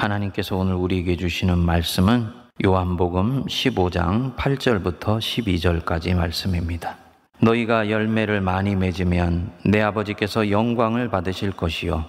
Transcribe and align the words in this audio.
하나님께서 0.00 0.56
오늘 0.56 0.74
우리에게 0.76 1.18
주시는 1.18 1.58
말씀은 1.58 2.26
요한복음 2.64 3.44
15장 3.44 4.34
8절부터 4.34 5.18
12절까지 5.18 6.14
말씀입니다. 6.14 6.96
너희가 7.42 7.90
열매를 7.90 8.40
많이 8.40 8.76
맺으면 8.76 9.52
내 9.66 9.82
아버지께서 9.82 10.50
영광을 10.50 11.10
받으실 11.10 11.52
것이요 11.52 12.06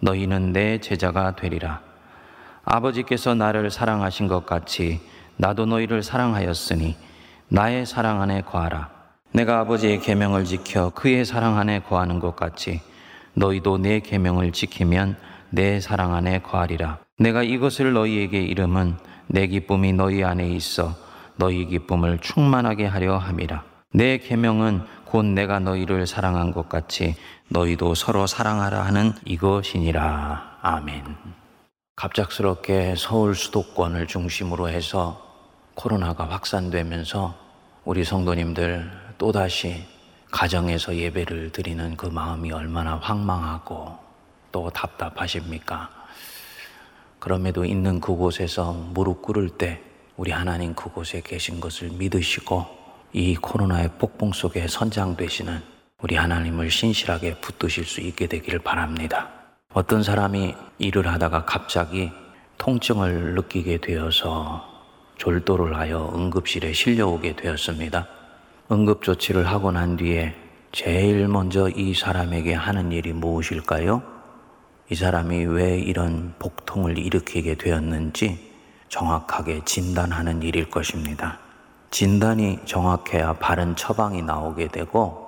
너희는 0.00 0.54
내 0.54 0.78
제자가 0.78 1.36
되리라. 1.36 1.82
아버지께서 2.64 3.34
나를 3.34 3.70
사랑하신 3.70 4.26
것 4.26 4.46
같이 4.46 5.02
나도 5.36 5.66
너희를 5.66 6.02
사랑하였으니 6.02 6.96
나의 7.48 7.84
사랑 7.84 8.22
안에 8.22 8.40
거하라. 8.40 8.88
내가 9.32 9.60
아버지의 9.60 10.00
계명을 10.00 10.44
지켜 10.44 10.88
그의 10.94 11.26
사랑 11.26 11.58
안에 11.58 11.80
거하는 11.80 12.20
것 12.20 12.36
같이 12.36 12.80
너희도 13.34 13.78
내 13.78 14.00
계명을 14.00 14.52
지키면 14.52 15.33
내 15.54 15.78
사랑 15.78 16.14
안에 16.14 16.40
거하리라. 16.40 16.98
내가 17.16 17.44
이것을 17.44 17.92
너희에게 17.92 18.42
이름은 18.42 18.96
내 19.28 19.46
기쁨이 19.46 19.92
너희 19.92 20.24
안에 20.24 20.48
있어 20.48 20.96
너희 21.36 21.64
기쁨을 21.66 22.18
충만하게 22.18 22.86
하려 22.86 23.18
함이라. 23.18 23.62
내 23.92 24.18
계명은 24.18 24.82
곧 25.04 25.24
내가 25.26 25.60
너희를 25.60 26.08
사랑한 26.08 26.50
것 26.50 26.68
같이 26.68 27.14
너희도 27.50 27.94
서로 27.94 28.26
사랑하라 28.26 28.82
하는 28.82 29.12
이것이니라. 29.24 30.58
아멘. 30.60 31.04
갑작스럽게 31.94 32.96
서울 32.96 33.36
수도권을 33.36 34.08
중심으로 34.08 34.68
해서 34.68 35.22
코로나가 35.76 36.28
확산되면서 36.28 37.32
우리 37.84 38.02
성도님들 38.02 38.90
또다시 39.18 39.86
가정에서 40.32 40.96
예배를 40.96 41.52
드리는 41.52 41.96
그 41.96 42.06
마음이 42.06 42.50
얼마나 42.50 42.96
황망하고 42.96 44.03
또 44.54 44.70
답답하십니까? 44.70 45.90
그럼에도 47.18 47.64
있는 47.64 48.00
그곳에서 48.00 48.72
무릎 48.72 49.20
꿇을 49.20 49.48
때 49.48 49.82
우리 50.16 50.30
하나님 50.30 50.76
그곳에 50.76 51.20
계신 51.24 51.60
것을 51.60 51.90
믿으시고 51.90 52.64
이 53.12 53.34
코로나의 53.34 53.90
폭풍 53.98 54.32
속에 54.32 54.68
선장되시는 54.68 55.60
우리 56.02 56.14
하나님을 56.14 56.70
신실하게 56.70 57.40
붙드실 57.40 57.84
수 57.84 58.00
있게 58.00 58.28
되기를 58.28 58.60
바랍니다. 58.60 59.28
어떤 59.72 60.04
사람이 60.04 60.54
일을 60.78 61.08
하다가 61.08 61.46
갑자기 61.46 62.12
통증을 62.58 63.34
느끼게 63.34 63.78
되어서 63.78 64.64
졸도를 65.18 65.76
하여 65.76 66.12
응급실에 66.14 66.72
실려오게 66.72 67.34
되었습니다. 67.34 68.06
응급조치를 68.70 69.48
하고 69.48 69.72
난 69.72 69.96
뒤에 69.96 70.32
제일 70.70 71.26
먼저 71.26 71.68
이 71.70 71.92
사람에게 71.92 72.54
하는 72.54 72.92
일이 72.92 73.12
무엇일까요? 73.12 74.13
이 74.90 74.94
사람이 74.94 75.46
왜 75.46 75.78
이런 75.78 76.34
복통을 76.38 76.98
일으키게 76.98 77.54
되었는지 77.54 78.52
정확하게 78.90 79.62
진단하는 79.64 80.42
일일 80.42 80.68
것입니다. 80.68 81.38
진단이 81.90 82.58
정확해야 82.66 83.34
바른 83.34 83.76
처방이 83.76 84.20
나오게 84.20 84.68
되고 84.68 85.24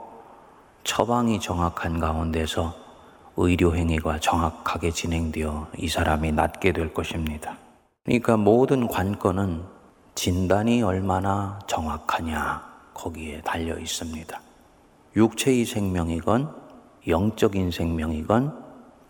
처방이 0.84 1.40
정확한 1.40 2.00
가운데서 2.00 2.74
의료 3.38 3.74
행위가 3.74 4.18
정확하게 4.18 4.90
진행되어 4.90 5.68
이 5.78 5.88
사람이 5.88 6.32
낫게 6.32 6.72
될 6.72 6.92
것입니다. 6.92 7.56
그러니까 8.04 8.36
모든 8.36 8.86
관건은 8.86 9.62
진단이 10.14 10.82
얼마나 10.82 11.58
정확하냐 11.66 12.62
거기에 12.92 13.40
달려 13.40 13.78
있습니다. 13.78 14.38
육체의 15.16 15.64
생명이건 15.64 16.54
영적인 17.08 17.70
생명이건 17.70 18.65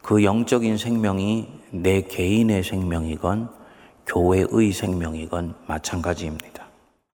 그 0.07 0.23
영적인 0.23 0.79
생명이 0.79 1.49
내 1.73 2.03
개인의 2.03 2.63
생명이건 2.63 3.49
교회의 4.07 4.71
생명이건 4.71 5.55
마찬가지입니다. 5.67 6.65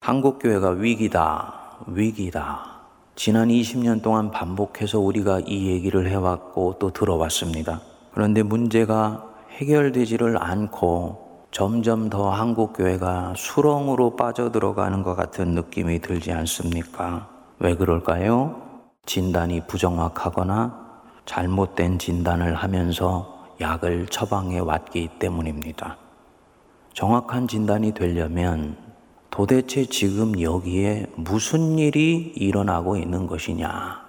한국교회가 0.02 0.72
위기다, 0.72 1.78
위기다. 1.86 2.82
지난 3.14 3.48
20년 3.48 4.02
동안 4.02 4.30
반복해서 4.30 5.00
우리가 5.00 5.40
이 5.46 5.68
얘기를 5.68 6.06
해왔고 6.06 6.76
또 6.78 6.90
들어왔습니다. 6.90 7.80
그런데 8.12 8.42
문제가 8.42 9.24
해결되지를 9.52 10.36
않고 10.36 11.46
점점 11.50 12.10
더 12.10 12.28
한국교회가 12.28 13.32
수렁으로 13.38 14.16
빠져들어가는 14.16 15.02
것 15.02 15.14
같은 15.14 15.52
느낌이 15.52 16.00
들지 16.00 16.30
않습니까? 16.30 17.30
왜 17.58 17.74
그럴까요? 17.74 18.60
진단이 19.06 19.66
부정확하거나 19.66 20.81
잘못된 21.26 21.98
진단을 21.98 22.54
하면서 22.54 23.46
약을 23.60 24.06
처방해 24.06 24.58
왔기 24.58 25.10
때문입니다. 25.18 25.96
정확한 26.94 27.48
진단이 27.48 27.92
되려면 27.92 28.76
도대체 29.30 29.86
지금 29.86 30.40
여기에 30.40 31.06
무슨 31.16 31.78
일이 31.78 32.32
일어나고 32.36 32.96
있는 32.96 33.26
것이냐. 33.26 34.02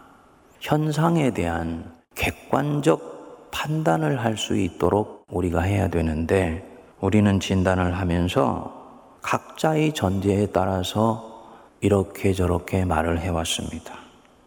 현상에 0.60 1.32
대한 1.32 1.94
객관적 2.16 3.50
판단을 3.52 4.20
할 4.20 4.36
수 4.36 4.58
있도록 4.58 5.26
우리가 5.30 5.62
해야 5.62 5.88
되는데 5.88 6.68
우리는 7.00 7.40
진단을 7.40 7.98
하면서 7.98 8.74
각자의 9.22 9.94
전제에 9.94 10.48
따라서 10.48 11.46
이렇게 11.80 12.34
저렇게 12.34 12.84
말을 12.86 13.20
해왔습니다. 13.20 14.03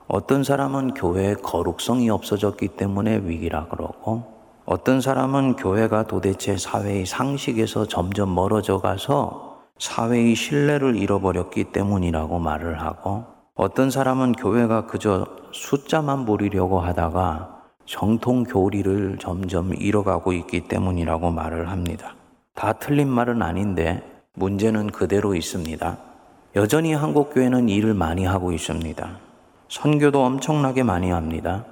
어떤 0.09 0.45
사람은 0.45 0.95
교회의 0.95 1.37
거룩성이 1.37 2.11
없어졌기 2.11 2.69
때문에 2.69 3.23
위기라 3.25 3.67
그러고 3.67 4.23
어떤 4.65 5.01
사람은 5.01 5.57
교회가 5.57 6.05
도대체 6.05 6.57
사회의 6.57 7.07
상식에서 7.07 7.87
점점 7.87 8.35
멀어져 8.35 8.79
가서 8.79 9.63
사회의 9.79 10.35
신뢰를 10.35 10.97
잃어버렸기 10.97 11.65
때문이라고 11.73 12.39
말을 12.39 12.81
하고 12.81 13.25
어떤 13.55 13.91
사람은 13.91 14.33
교회가 14.33 14.87
그저 14.87 15.27
숫자만 15.53 16.25
부리려고 16.25 16.81
하다가 16.81 17.63
정통 17.85 18.45
교리를 18.45 19.19
점점 19.19 19.75
잃어가고 19.75 20.33
있기 20.33 20.69
때문이라고 20.69 21.31
말을 21.31 21.69
합니다. 21.71 22.15
다 22.55 22.73
틀린 22.75 23.09
말은 23.09 23.43
아닌데 23.43 24.03
문제는 24.35 24.89
그대로 24.91 25.35
있습니다. 25.35 25.97
여전히 26.57 26.93
한국 26.95 27.35
교회는 27.35 27.69
일을 27.69 27.95
많이 27.95 28.25
하고 28.25 28.53
있습니다. 28.53 29.26
선교도 29.69 30.25
엄청나게 30.25 30.83
많이 30.83 31.11
합니다. 31.11 31.65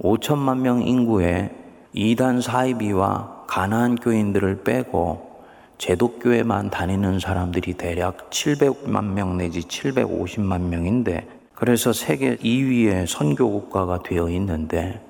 5천만 0.00 0.58
명 0.58 0.82
인구에 0.82 1.50
이단 1.92 2.40
사이비와 2.40 3.44
가나안 3.46 3.96
교인들을 3.96 4.64
빼고 4.64 5.32
제독교회만 5.78 6.70
다니는 6.70 7.18
사람들이 7.18 7.74
대략 7.74 8.30
700만 8.30 9.04
명 9.12 9.36
내지 9.36 9.60
750만 9.60 10.62
명인데 10.62 11.28
그래서 11.54 11.92
세계 11.92 12.36
2위의 12.36 13.06
선교 13.06 13.50
국가가 13.50 14.02
되어 14.02 14.30
있는데 14.30 15.04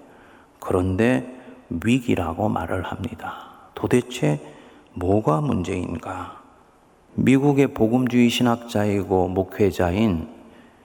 그런데 0.59 1.39
위기라고 1.69 2.49
말을 2.49 2.83
합니다. 2.83 3.51
도대체 3.75 4.41
뭐가 4.95 5.41
문제인가? 5.41 6.43
미국의 7.15 7.69
복음주의 7.69 8.29
신학자이고 8.29 9.29
목회자인 9.29 10.42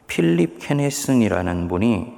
필립 0.07 0.59
케네슨이라는 0.59 1.67
분이 1.67 2.13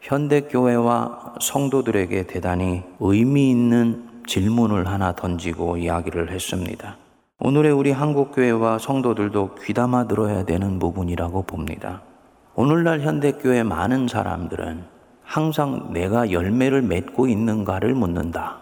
현대교회와 0.00 1.34
성도들에게 1.40 2.26
대단히 2.26 2.82
의미 3.00 3.50
있는 3.50 4.08
질문을 4.26 4.86
하나 4.86 5.12
던지고 5.12 5.78
이야기를 5.78 6.30
했습니다. 6.30 6.96
오늘의 7.40 7.72
우리 7.72 7.90
한국교회와 7.90 8.78
성도들도 8.78 9.56
귀담아 9.62 10.06
들어야 10.06 10.44
되는 10.44 10.78
부분이라고 10.78 11.42
봅니다. 11.42 12.02
오늘날 12.54 13.00
현대교회 13.00 13.62
많은 13.62 14.08
사람들은 14.08 14.84
항상 15.22 15.92
내가 15.92 16.30
열매를 16.30 16.82
맺고 16.82 17.28
있는가를 17.28 17.94
묻는다. 17.94 18.58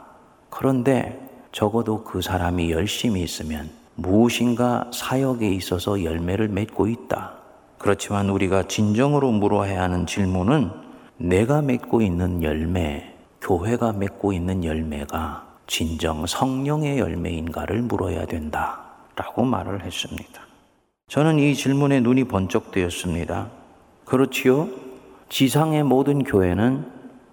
그런데 0.51 1.29
적어도 1.51 2.05
그 2.05 2.23
사람이 2.23 2.71
열심히 2.71 3.23
있으면 3.23 3.69
무엇인가 3.97 4.89
사역에 4.93 5.49
있어서 5.49 6.05
열매를 6.05 6.49
맺고 6.49 6.87
있다. 6.87 7.38
그렇지만 7.79 8.29
우리가 8.29 8.65
진정으로 8.65 9.31
물어야 9.31 9.83
하는 9.83 10.07
질문은 10.07 10.71
내가 11.17 11.63
맺고 11.63 12.03
있는 12.03 12.43
열매, 12.43 13.15
교회가 13.41 13.93
맺고 13.93 14.33
있는 14.33 14.65
열매가 14.65 15.47
진정 15.67 16.27
성령의 16.27 16.99
열매인가를 16.99 17.83
물어야 17.83 18.27
된다. 18.27 18.83
라고 19.15 19.45
말을 19.45 19.85
했습니다. 19.85 20.43
저는 21.09 21.39
이 21.39 21.55
질문에 21.55 22.01
눈이 22.01 22.25
번쩍 22.25 22.71
뜨였습니다. 22.71 23.49
그렇지요? 24.05 24.69
지상의 25.29 25.83
모든 25.83 26.23
교회는 26.23 26.87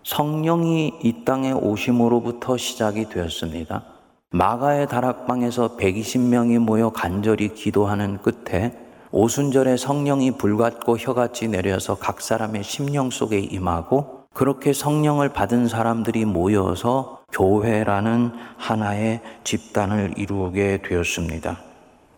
성령이 0.04 1.00
이 1.04 1.26
땅에 1.26 1.52
오심으로부터 1.52 2.58
시작이 2.58 3.10
되었습니다. 3.10 3.84
마가의 4.32 4.88
다락방에서 4.88 5.78
120명이 5.78 6.60
모여 6.60 6.90
간절히 6.90 7.54
기도하는 7.54 8.18
끝에 8.18 8.85
오순절에 9.18 9.78
성령이 9.78 10.32
불같고 10.32 10.98
혀같이 10.98 11.48
내려서 11.48 11.96
각 11.96 12.20
사람의 12.20 12.66
심령 12.66 13.10
속에 13.10 13.40
임하고 13.40 14.26
그렇게 14.34 14.74
성령을 14.74 15.30
받은 15.30 15.70
사람들이 15.70 16.26
모여서 16.26 17.22
교회라는 17.32 18.34
하나의 18.58 19.22
집단을 19.46 20.16
이루게 20.18 20.82
되었습니다. 20.86 21.60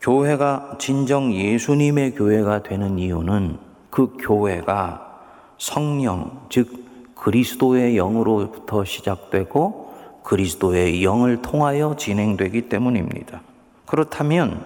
교회가 0.02 0.78
진정 0.80 1.32
예수님의 1.32 2.16
교회가 2.16 2.64
되는 2.64 2.98
이유는 2.98 3.60
그 3.92 4.18
교회가 4.20 5.20
성령, 5.60 6.48
즉 6.50 7.14
그리스도의 7.14 7.96
영으로부터 7.96 8.84
시작되고 8.84 9.94
그리스도의 10.24 11.04
영을 11.04 11.44
통하여 11.44 11.96
진행되기 11.96 12.70
때문입니다. 12.70 13.42
그렇다면 13.86 14.66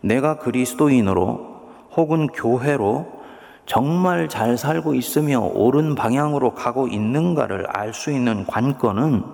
내가 0.00 0.38
그리스도인으로 0.38 1.55
혹은 1.96 2.26
교회로 2.28 3.06
정말 3.64 4.28
잘 4.28 4.56
살고 4.56 4.94
있으며 4.94 5.40
옳은 5.40 5.94
방향으로 5.94 6.54
가고 6.54 6.86
있는가를 6.86 7.66
알 7.68 7.92
수 7.92 8.12
있는 8.12 8.46
관건은 8.46 9.24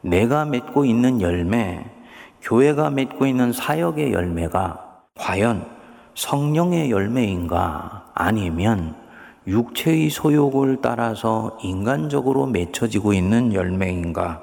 내가 0.00 0.44
맺고 0.44 0.84
있는 0.84 1.20
열매, 1.20 1.84
교회가 2.40 2.90
맺고 2.90 3.26
있는 3.26 3.52
사역의 3.52 4.12
열매가 4.12 5.02
과연 5.16 5.66
성령의 6.14 6.90
열매인가 6.90 8.06
아니면 8.14 8.94
육체의 9.46 10.10
소욕을 10.10 10.78
따라서 10.80 11.58
인간적으로 11.62 12.46
맺혀지고 12.46 13.12
있는 13.12 13.52
열매인가 13.52 14.42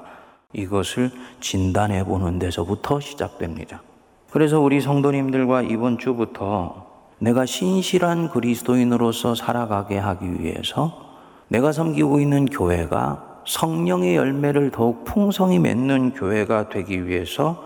이것을 0.52 1.10
진단해 1.40 2.04
보는 2.04 2.38
데서부터 2.38 3.00
시작됩니다. 3.00 3.82
그래서 4.30 4.60
우리 4.60 4.80
성도님들과 4.80 5.62
이번 5.62 5.98
주부터 5.98 6.85
내가 7.18 7.46
신실한 7.46 8.28
그리스도인으로서 8.28 9.34
살아가게 9.34 9.98
하기 9.98 10.40
위해서 10.40 11.06
내가 11.48 11.72
섬기고 11.72 12.20
있는 12.20 12.44
교회가 12.46 13.42
성령의 13.46 14.16
열매를 14.16 14.70
더욱 14.70 15.04
풍성히 15.04 15.58
맺는 15.58 16.12
교회가 16.14 16.68
되기 16.68 17.06
위해서 17.06 17.64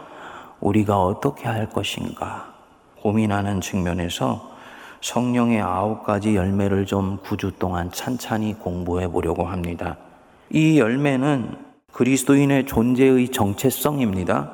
우리가 0.61 1.03
어떻게 1.03 1.49
할 1.49 1.71
것인가 1.71 2.53
고민하는 3.01 3.61
측면에서 3.61 4.51
성령의 5.01 5.63
아홉 5.63 6.05
가지 6.05 6.37
열매를 6.37 6.85
좀 6.85 7.19
9주 7.19 7.59
동안 7.59 7.91
찬찬히 7.91 8.55
공부해 8.55 9.09
보려고 9.09 9.45
합니다. 9.45 9.97
이 10.51 10.79
열매는 10.79 11.57
그리스도인의 11.93 12.67
존재의 12.67 13.31
정체성입니다. 13.31 14.53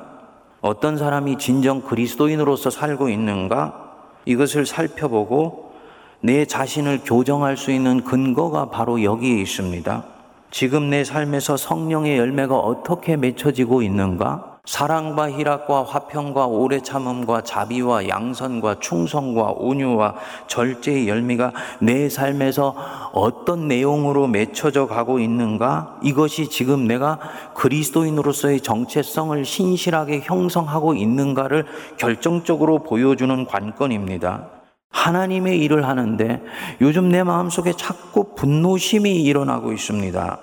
어떤 0.61 0.97
사람이 0.97 1.37
진정 1.37 1.81
그리스도인으로서 1.81 2.69
살고 2.69 3.09
있는가? 3.09 3.86
이것을 4.27 4.65
살펴보고 4.65 5.71
내 6.19 6.45
자신을 6.45 7.01
교정할 7.05 7.55
수 7.55 7.71
있는 7.71 8.03
근거가 8.03 8.69
바로 8.69 9.01
여기에 9.01 9.41
있습니다. 9.41 10.03
지금 10.51 10.89
내 10.89 11.03
삶에서 11.03 11.55
성령의 11.55 12.17
열매가 12.17 12.57
어떻게 12.57 13.15
맺혀지고 13.15 13.81
있는가? 13.81 14.56
사랑과 14.67 15.31
희락과 15.31 15.85
화평과 15.85 16.47
오래 16.47 16.81
참음과 16.81 17.41
자비와 17.43 18.09
양선과 18.09 18.81
충성과 18.81 19.53
온유와 19.55 20.15
절제의 20.47 21.07
열매가 21.07 21.53
내 21.79 22.09
삶에서 22.09 22.75
어떤 23.13 23.69
내용으로 23.69 24.27
맺혀져 24.27 24.87
가고 24.87 25.19
있는가? 25.19 25.99
이것이 26.03 26.49
지금 26.49 26.85
내가 26.85 27.17
그리스도인으로서의 27.55 28.59
정체성을 28.59 29.45
신실하게 29.45 30.19
형성하고 30.25 30.95
있는가를 30.95 31.65
결정적으로 31.95 32.83
보여주는 32.83 33.45
관건입니다. 33.45 34.49
하나님의 34.89 35.59
일을 35.59 35.87
하는데 35.87 36.43
요즘 36.81 37.07
내 37.07 37.23
마음속에 37.23 37.71
자꾸 37.71 38.35
분노심이 38.35 39.23
일어나고 39.23 39.71
있습니다. 39.71 40.39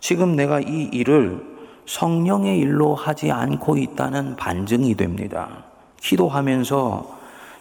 지금 0.00 0.34
내가 0.34 0.60
이 0.60 0.88
일을 0.92 1.55
성령의 1.86 2.58
일로 2.58 2.94
하지 2.94 3.30
않고 3.30 3.76
있다는 3.76 4.36
반증이 4.36 4.94
됩니다. 4.96 5.64
기도하면서 6.00 7.16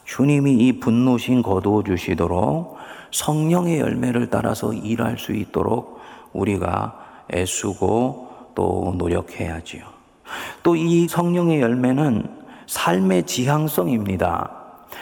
주님이 0.05 0.53
이 0.53 0.79
분노심 0.79 1.41
거두어 1.41 1.83
주시도록 1.83 2.77
성령의 3.11 3.79
열매를 3.79 4.29
따라서 4.29 4.73
일할 4.73 5.17
수 5.17 5.33
있도록 5.33 5.99
우리가 6.33 6.99
애쓰고 7.33 8.29
또 8.55 8.93
노력해야지요. 8.97 9.83
또 10.63 10.75
이 10.75 11.07
성령의 11.07 11.61
열매는 11.61 12.27
삶의 12.67 13.23
지향성입니다. 13.23 14.51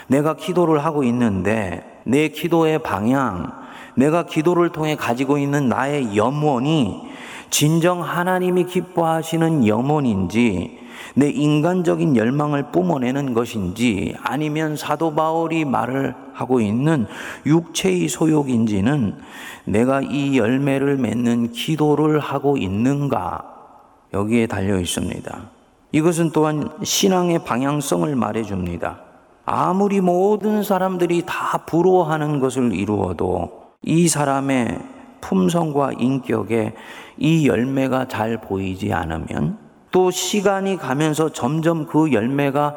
내가 0.07 0.35
기도를 0.35 0.83
하고 0.83 1.03
있는데 1.03 2.01
내 2.03 2.27
기도의 2.27 2.79
방향, 2.79 3.51
내가 3.95 4.25
기도를 4.25 4.71
통해 4.71 4.95
가지고 4.95 5.37
있는 5.37 5.69
나의 5.69 6.17
염원이 6.17 7.12
진정 7.53 8.01
하나님이 8.01 8.65
기뻐하시는 8.65 9.67
염원인지 9.67 10.79
내 11.13 11.29
인간적인 11.29 12.17
열망을 12.17 12.71
뿜어내는 12.71 13.35
것인지 13.35 14.15
아니면 14.23 14.75
사도 14.75 15.13
바울이 15.13 15.63
말을 15.63 16.15
하고 16.33 16.59
있는 16.59 17.05
육체의 17.45 18.07
소욕인지는 18.09 19.19
내가 19.65 20.01
이 20.01 20.35
열매를 20.35 20.97
맺는 20.97 21.51
기도를 21.51 22.19
하고 22.19 22.57
있는가 22.57 23.43
여기에 24.15 24.47
달려 24.47 24.79
있습니다. 24.79 25.41
이것은 25.91 26.31
또한 26.31 26.71
신앙의 26.81 27.45
방향성을 27.45 28.15
말해 28.15 28.41
줍니다. 28.41 29.01
아무리 29.45 30.01
모든 30.01 30.63
사람들이 30.63 31.21
다 31.27 31.59
부러워하는 31.67 32.39
것을 32.39 32.73
이루어도 32.73 33.73
이 33.83 34.07
사람의 34.07 34.92
품성과 35.23 35.93
인격에 35.93 36.73
이 37.17 37.47
열매가 37.47 38.09
잘 38.09 38.41
보이지 38.41 38.91
않으면 38.91 39.57
또 39.91 40.11
시간이 40.11 40.77
가면서 40.77 41.29
점점 41.29 41.85
그 41.85 42.11
열매가 42.11 42.75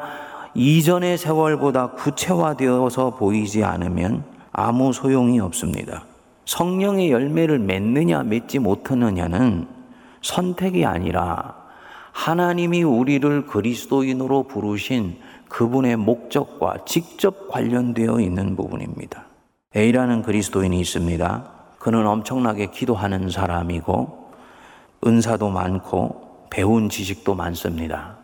이전의 0.53 1.17
세월보다 1.17 1.91
구체화되어서 1.91 3.15
보이지 3.15 3.63
않으면 3.63 4.23
아무 4.53 4.93
소용이 4.93 5.39
없습니다. 5.39 6.05
성령의 6.45 7.11
열매를 7.11 7.59
맺느냐 7.59 8.23
맺지 8.23 8.59
못하느냐는 8.59 9.67
선택이 10.21 10.85
아니라 10.85 11.55
하나님이 12.13 12.83
우리를 12.83 13.45
그리스도인으로 13.45 14.43
부르신 14.43 15.17
그분의 15.49 15.97
목적과 15.97 16.77
직접 16.85 17.49
관련되어 17.49 18.21
있는 18.21 18.55
부분입니다. 18.55 19.25
A라는 19.75 20.23
그리스도인이 20.23 20.79
있습니다. 20.79 21.56
그는 21.87 22.05
엄청나게 22.05 22.65
기도하는 22.65 23.29
사람이고 23.29 24.33
은사도 25.05 25.47
많고 25.47 26.47
배운 26.49 26.89
지식도 26.89 27.33
많습니다. 27.33 28.17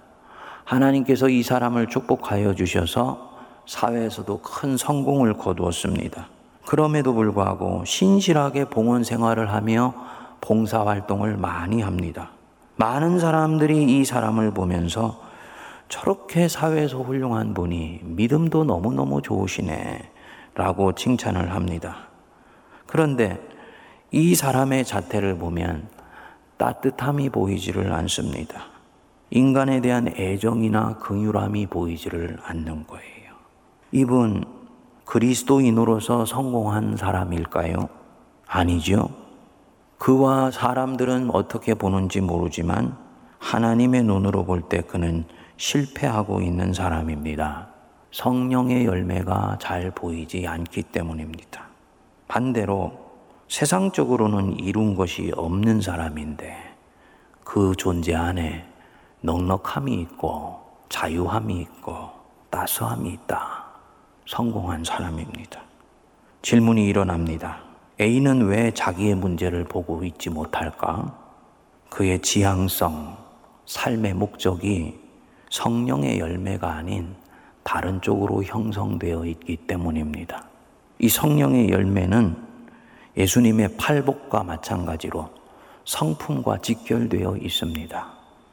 하나님께서 0.66 1.30
이 1.30 1.44
사람을 1.44 1.88
축복하여 1.88 2.56
주셔서 2.56 3.38
사회에서도 3.66 4.42
큰 4.42 4.76
성공을 4.76 5.36
거두었습니다. 5.36 6.28
그럼에도 6.66 7.14
불구하고 7.14 7.86
신실하게 7.86 8.66
봉헌 8.66 9.06
생활을 9.06 9.54
하며 9.54 9.94
봉사 10.42 10.86
활동을 10.86 11.38
많이 11.38 11.82
합니다. 11.82 12.32
많은 12.76 13.18
사람들이 13.18 13.98
이 13.98 14.04
사람을 14.04 14.52
보면서 14.52 15.22
저렇게 15.88 16.50
사회에서 16.50 16.98
훌륭한 16.98 17.54
분이 17.54 18.02
믿음도 18.04 18.66
너무너무 18.66 19.22
좋으시네 19.22 20.12
라고 20.54 20.92
칭찬을 20.92 21.54
합니다. 21.54 22.10
그런데 22.88 23.53
이 24.16 24.36
사람의 24.36 24.86
자태를 24.86 25.40
보면 25.40 25.88
따뜻함이 26.58 27.32
보이지를 27.32 27.92
않습니다. 27.94 28.66
인간에 29.32 29.82
대한 29.82 30.08
애정이나 30.08 31.00
긍휼함이 31.00 31.66
보이지를 31.66 32.38
않는 32.44 32.86
거예요. 32.86 33.34
이분 33.92 34.46
그리스도인으로서 35.06 36.28
성공한 36.28 36.96
사람일까요? 36.96 37.90
아니죠. 38.46 39.10
그와 39.98 40.52
사람들은 40.52 41.32
어떻게 41.34 41.74
보는지 41.74 42.22
모르지만 42.22 42.96
하나님의 43.40 44.04
눈으로 44.04 44.46
볼 44.46 44.70
때 44.70 44.82
그는 44.82 45.26
실패하고 45.58 46.42
있는 46.42 46.72
사람입니다. 46.72 47.70
성령의 48.12 48.86
열매가 48.86 49.58
잘 49.60 49.90
보이지 49.90 50.46
않기 50.46 50.84
때문입니다. 50.84 51.66
반대로 52.28 53.03
세상적으로는 53.54 54.60
이룬 54.60 54.96
것이 54.96 55.32
없는 55.36 55.80
사람인데 55.80 56.58
그 57.44 57.76
존재 57.78 58.16
안에 58.16 58.66
넉넉함이 59.22 59.94
있고 60.02 60.60
자유함이 60.90 61.62
있고 61.62 62.10
따스함이 62.50 63.12
있다. 63.12 63.66
성공한 64.26 64.84
사람입니다. 64.84 65.62
질문이 66.42 66.88
일어납니다. 66.88 67.60
A는 68.02 68.48
왜 68.48 68.72
자기의 68.72 69.14
문제를 69.14 69.66
보고 69.66 70.04
있지 70.04 70.32
못할까? 70.32 71.16
그의 71.92 72.24
지향성, 72.24 73.16
삶의 73.68 74.16
목적이 74.16 75.00
성령의 75.52 76.18
열매가 76.18 76.74
아닌 76.74 77.16
다른 77.62 78.02
쪽으로 78.02 78.44
형성되어 78.44 79.28
있기 79.28 79.58
때문입니다. 79.68 80.44
이 80.98 81.08
성령의 81.08 81.70
열매는 81.70 82.53
예수님의 83.16 83.78
팔복과 83.78 84.44
마찬가지로 84.44 85.30
성품과 85.86 86.60
직결되어 86.60 87.38
있습니다. 87.38 88.08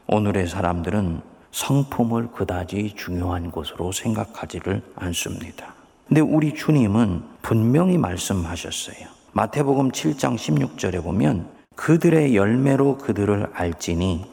오늘의 0.09 0.49
사람들은 0.49 1.23
성품을 1.53 2.33
그다지 2.33 2.95
중요한 2.97 3.51
것으로 3.51 3.93
생각하지를 3.93 4.83
않습니다. 4.97 5.75
근데 6.07 6.21
우리 6.21 6.55
주님은 6.55 7.23
분명히 7.43 7.97
말씀하셨어요. 7.97 9.07
마태복음 9.33 9.93
7장 9.93 10.37
16절에 10.37 11.03
보면 11.03 11.49
그들의 11.77 12.37
열매로 12.37 12.99
그들을 12.99 13.51
알지니 13.55 14.27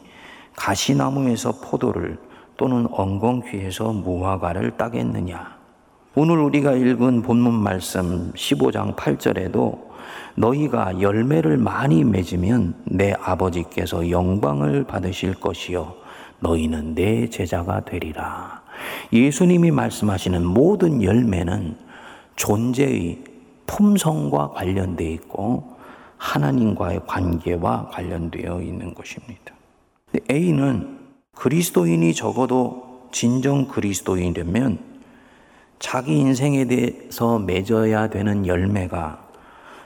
가시나무에서 0.56 1.60
포도를 1.62 2.18
또는 2.56 2.88
엉겅퀴에서 2.90 3.92
무화과를 3.92 4.76
따겠느냐. 4.76 5.56
오늘 6.16 6.38
우리가 6.38 6.72
읽은 6.72 7.22
본문 7.22 7.54
말씀 7.54 8.32
15장 8.32 8.96
8절에도 8.96 9.87
너희가 10.34 11.00
열매를 11.00 11.56
많이 11.56 12.04
맺으면 12.04 12.74
내 12.84 13.12
아버지께서 13.12 14.10
영광을 14.10 14.84
받으실 14.84 15.34
것이요 15.34 15.94
너희는 16.40 16.94
내 16.94 17.28
제자가 17.28 17.84
되리라. 17.84 18.62
예수님이 19.12 19.70
말씀하시는 19.70 20.44
모든 20.44 21.02
열매는 21.02 21.76
존재의 22.36 23.24
품성과 23.66 24.50
관련되어 24.50 25.08
있고 25.10 25.76
하나님과의 26.16 27.00
관계와 27.06 27.88
관련되어 27.90 28.62
있는 28.62 28.94
것입니다. 28.94 29.54
A는 30.30 30.98
그리스도인이 31.34 32.14
적어도 32.14 33.08
진정 33.12 33.68
그리스도인이라면 33.68 34.78
자기 35.78 36.18
인생에 36.18 36.64
대해서 36.64 37.38
맺어야 37.38 38.08
되는 38.08 38.46
열매가 38.46 39.27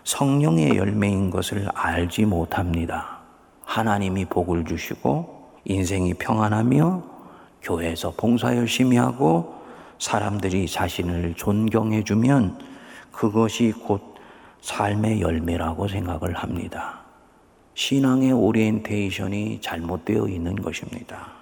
성령의 0.04 0.76
열매인 0.76 1.30
것을 1.30 1.68
알지 1.74 2.24
못합니다. 2.24 3.20
하나님이 3.64 4.24
복을 4.26 4.64
주시고 4.64 5.50
인생이 5.64 6.14
평안하며 6.14 7.02
교회에서 7.62 8.14
봉사 8.16 8.56
열심히 8.56 8.96
하고 8.96 9.54
사람들이 9.98 10.66
자신을 10.66 11.34
존경해 11.34 12.02
주면 12.02 12.58
그것이 13.12 13.72
곧 13.72 14.16
삶의 14.60 15.20
열매라고 15.20 15.86
생각을 15.88 16.34
합니다. 16.34 17.00
신앙의 17.74 18.32
오리엔테이션이 18.32 19.60
잘못되어 19.60 20.28
있는 20.28 20.56
것입니다. 20.56 21.41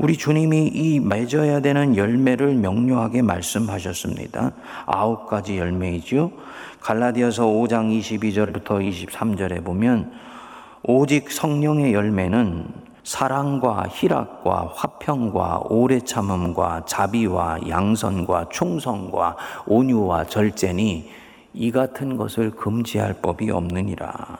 우리 0.00 0.16
주님이 0.16 0.68
이 0.72 0.98
맺어야 0.98 1.60
되는 1.60 1.94
열매를 1.94 2.54
명료하게 2.54 3.20
말씀하셨습니다. 3.20 4.52
아홉 4.86 5.26
가지 5.26 5.58
열매이죠. 5.58 6.32
갈라디아서 6.80 7.44
5장 7.44 8.00
22절부터 8.00 8.80
23절에 8.80 9.62
보면 9.62 10.10
오직 10.84 11.30
성령의 11.30 11.92
열매는 11.92 12.68
사랑과 13.04 13.88
희락과 13.90 14.72
화평과 14.74 15.64
오래 15.68 16.00
참음과 16.00 16.86
자비와 16.86 17.68
양선과 17.68 18.48
충성과 18.50 19.36
온유와 19.66 20.24
절제니 20.24 21.10
이 21.52 21.70
같은 21.70 22.16
것을 22.16 22.52
금지할 22.52 23.20
법이 23.20 23.50
없느니라. 23.50 24.38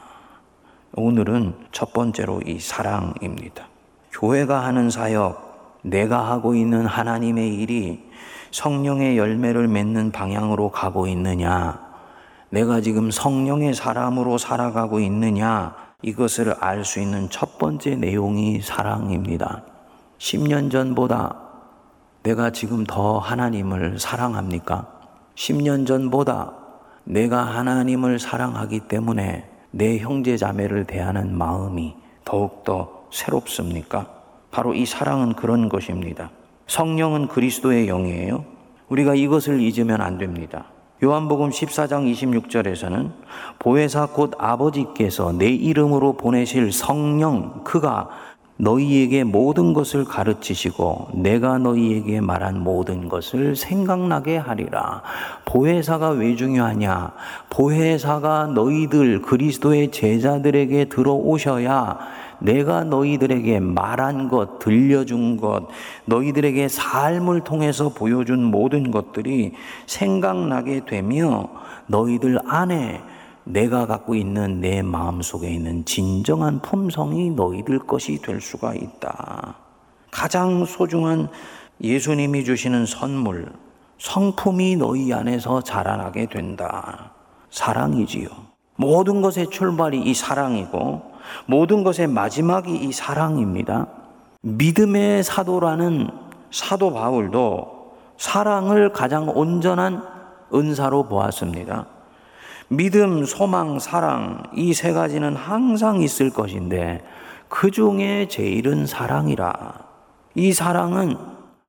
오늘은 0.95 1.53
첫 1.71 1.93
번째로 1.93 2.41
이 2.47 2.59
사랑입니다. 2.59 3.67
교회가 4.11 4.65
하는 4.65 4.89
사역, 4.89 5.50
내가 5.81 6.29
하고 6.29 6.55
있는 6.55 6.85
하나님의 6.85 7.55
일이 7.55 8.09
성령의 8.51 9.17
열매를 9.17 9.67
맺는 9.67 10.11
방향으로 10.11 10.69
가고 10.69 11.07
있느냐, 11.07 11.79
내가 12.49 12.81
지금 12.81 13.11
성령의 13.11 13.73
사람으로 13.73 14.37
살아가고 14.37 14.99
있느냐, 14.99 15.75
이것을 16.01 16.55
알 16.59 16.83
수 16.83 16.99
있는 16.99 17.29
첫 17.29 17.57
번째 17.57 17.95
내용이 17.95 18.61
사랑입니다. 18.61 19.63
10년 20.17 20.71
전보다 20.71 21.35
내가 22.23 22.51
지금 22.51 22.83
더 22.83 23.17
하나님을 23.19 23.99
사랑합니까? 23.99 24.87
10년 25.35 25.87
전보다 25.87 26.53
내가 27.03 27.41
하나님을 27.41 28.19
사랑하기 28.19 28.81
때문에 28.81 29.49
내 29.71 29.97
형제 29.97 30.37
자매를 30.37 30.85
대하는 30.85 31.35
마음이 31.35 31.95
더욱더 32.25 33.07
새롭습니까? 33.11 34.20
바로 34.51 34.73
이 34.73 34.85
사랑은 34.85 35.33
그런 35.33 35.69
것입니다. 35.69 36.29
성령은 36.67 37.27
그리스도의 37.27 37.87
영이에요. 37.87 38.45
우리가 38.89 39.15
이것을 39.15 39.61
잊으면 39.61 40.01
안 40.01 40.17
됩니다. 40.17 40.65
요한복음 41.03 41.49
14장 41.49 42.11
26절에서는 42.13 43.11
보혜사 43.57 44.07
곧 44.07 44.33
아버지께서 44.37 45.31
내 45.31 45.47
이름으로 45.47 46.13
보내실 46.13 46.71
성령 46.71 47.63
그가 47.63 48.09
너희에게 48.57 49.23
모든 49.23 49.73
것을 49.73 50.05
가르치시고 50.05 51.09
내가 51.15 51.57
너희에게 51.57 52.21
말한 52.21 52.59
모든 52.59 53.09
것을 53.09 53.55
생각나게 53.55 54.37
하리라. 54.37 55.01
보혜사가 55.45 56.09
왜 56.11 56.35
중요하냐? 56.35 57.13
보혜사가 57.49 58.47
너희들 58.53 59.23
그리스도의 59.23 59.89
제자들에게 59.89 60.85
들어오셔야 60.85 61.97
내가 62.41 62.83
너희들에게 62.83 63.59
말한 63.59 64.27
것, 64.27 64.59
들려준 64.59 65.37
것, 65.37 65.67
너희들에게 66.05 66.67
삶을 66.67 67.41
통해서 67.41 67.89
보여준 67.89 68.43
모든 68.43 68.91
것들이 68.91 69.53
생각나게 69.85 70.85
되며 70.85 71.47
너희들 71.87 72.39
안에 72.47 73.01
내가 73.43 73.85
갖고 73.85 74.15
있는 74.15 74.59
내 74.59 74.81
마음 74.81 75.21
속에 75.21 75.49
있는 75.49 75.85
진정한 75.85 76.61
품성이 76.61 77.29
너희들 77.31 77.79
것이 77.79 78.21
될 78.21 78.41
수가 78.41 78.73
있다. 78.73 79.55
가장 80.11 80.65
소중한 80.65 81.29
예수님이 81.81 82.43
주시는 82.43 82.85
선물, 82.85 83.51
성품이 83.97 84.77
너희 84.77 85.13
안에서 85.13 85.61
자라나게 85.61 86.27
된다. 86.27 87.11
사랑이지요. 87.49 88.27
모든 88.75 89.21
것의 89.21 89.49
출발이 89.49 90.01
이 90.01 90.13
사랑이고, 90.13 91.10
모든 91.45 91.83
것의 91.83 92.07
마지막이 92.07 92.75
이 92.75 92.91
사랑입니다. 92.91 93.87
믿음의 94.41 95.23
사도라는 95.23 96.09
사도 96.51 96.93
바울도 96.93 97.93
사랑을 98.17 98.91
가장 98.91 99.29
온전한 99.29 100.03
은사로 100.53 101.03
보았습니다. 101.07 101.87
믿음, 102.67 103.25
소망, 103.25 103.79
사랑, 103.79 104.43
이 104.55 104.73
세 104.73 104.93
가지는 104.93 105.35
항상 105.35 106.01
있을 106.01 106.29
것인데, 106.29 107.03
그 107.49 107.69
중에 107.69 108.27
제일은 108.29 108.85
사랑이라. 108.85 109.73
이 110.35 110.53
사랑은 110.53 111.17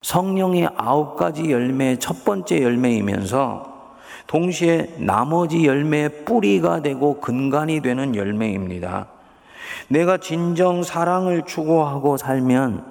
성령의 0.02 0.68
아홉 0.76 1.16
가지 1.16 1.50
열매의 1.50 1.98
첫 1.98 2.24
번째 2.24 2.62
열매이면서, 2.62 3.72
동시에 4.28 4.94
나머지 4.98 5.66
열매의 5.66 6.24
뿌리가 6.24 6.82
되고 6.82 7.20
근간이 7.20 7.80
되는 7.80 8.14
열매입니다. 8.14 9.08
내가 9.88 10.16
진정 10.16 10.82
사랑을 10.82 11.42
추구하고 11.42 12.16
살면 12.16 12.84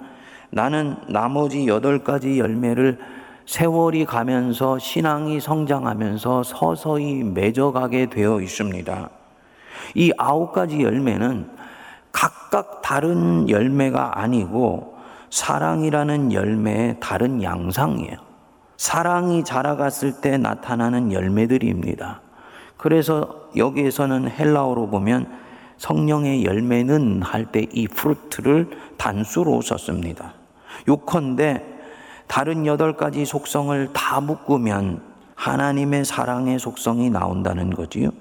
나는 0.50 0.98
나머지 1.08 1.68
여덟 1.68 2.04
가지 2.04 2.40
열매를 2.40 3.00
세월이 3.46 4.06
가면서 4.06 4.80
신앙이 4.80 5.40
성장하면서 5.40 6.44
서서히 6.44 7.24
맺어가게 7.24 8.08
되어 8.08 8.42
있습니다. 8.42 9.10
이 9.96 10.12
아홉 10.18 10.54
가지 10.54 10.82
열매는 10.82 11.50
각각 12.12 12.82
다른 12.82 13.50
열매가 13.50 14.20
아니고 14.20 14.98
사랑이라는 15.30 16.34
열매의 16.34 16.98
다른 17.00 17.42
양상이에요. 17.42 18.18
사랑이 18.78 19.44
자라갔을 19.44 20.22
때 20.22 20.38
나타나는 20.38 21.14
열매들입니다. 21.14 22.22
그래서 22.78 23.48
여기에서는 23.56 24.30
헬라어로 24.30 24.90
보면 24.90 25.32
성령의 25.82 26.46
열매는 26.46 27.24
할 27.24 27.52
때 27.52 27.68
이 27.74 27.88
fruit를 27.88 28.70
단수로 28.98 29.62
썼습니다. 29.62 30.34
요컨대 30.88 31.66
다른 32.28 32.68
여덟 32.68 32.96
가지 32.96 33.26
속성을 33.26 33.92
다 33.92 34.22
묶으면 34.22 35.02
하나님의 35.34 36.06
사랑의 36.06 36.60
속성이 36.60 37.10
나온다는 37.10 37.72
거지요. 37.72 38.12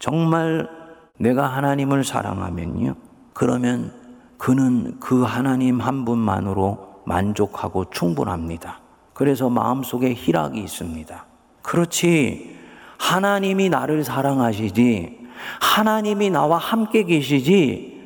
정말 0.00 0.68
내가 1.16 1.46
하나님을 1.46 2.02
사랑하면요. 2.02 2.96
그러면 3.34 3.92
그는 4.36 4.96
그 4.98 5.22
하나님 5.22 5.80
한 5.80 6.04
분만으로 6.04 7.02
만족하고 7.04 7.88
충분합니다. 7.90 8.80
그래서 9.14 9.48
마음속에 9.48 10.12
희락이 10.12 10.58
있습니다. 10.60 11.24
그렇지. 11.62 12.56
하나님이 12.98 13.68
나를 13.68 14.02
사랑하시지. 14.02 15.25
하나님이 15.60 16.30
나와 16.30 16.58
함께 16.58 17.04
계시지. 17.04 17.96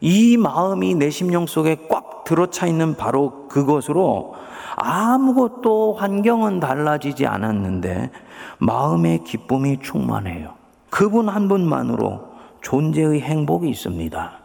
이 0.00 0.36
마음이 0.36 0.94
내 0.94 1.10
심령 1.10 1.46
속에 1.46 1.86
꽉 1.88 2.24
들어차 2.24 2.66
있는 2.66 2.96
바로 2.96 3.48
그것으로 3.48 4.34
아무것도 4.76 5.94
환경은 5.94 6.60
달라지지 6.60 7.26
않았는데 7.26 8.10
마음의 8.58 9.24
기쁨이 9.24 9.78
충만해요. 9.80 10.54
그분 10.90 11.28
한 11.28 11.48
분만으로 11.48 12.28
존재의 12.62 13.20
행복이 13.20 13.68
있습니다. 13.68 14.38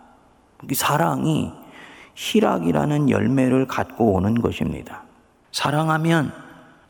사랑이 0.74 1.52
희락이라는 2.16 3.10
열매를 3.10 3.68
갖고 3.68 4.14
오는 4.14 4.42
것입니다. 4.42 5.04
사랑하면 5.52 6.32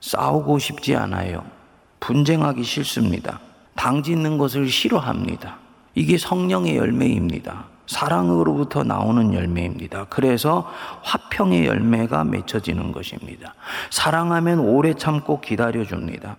싸우고 0.02 0.60
싶지 0.60 0.96
않아요. 0.96 1.44
분쟁하기 2.00 2.64
싫습니다. 2.64 3.40
당짓는 3.76 4.38
것을 4.38 4.70
싫어합니다. 4.70 5.58
이게 5.96 6.18
성령의 6.18 6.78
열매입니다. 6.78 7.66
사랑으로부터 7.88 8.84
나오는 8.84 9.34
열매입니다. 9.34 10.06
그래서 10.10 10.72
화평의 11.04 11.66
열매가 11.66 12.24
맺혀지는 12.24 12.92
것입니다. 12.94 13.54
사랑하면 13.90 14.60
오래 14.60 14.94
참고 14.94 15.42
기다려줍니다. 15.42 16.38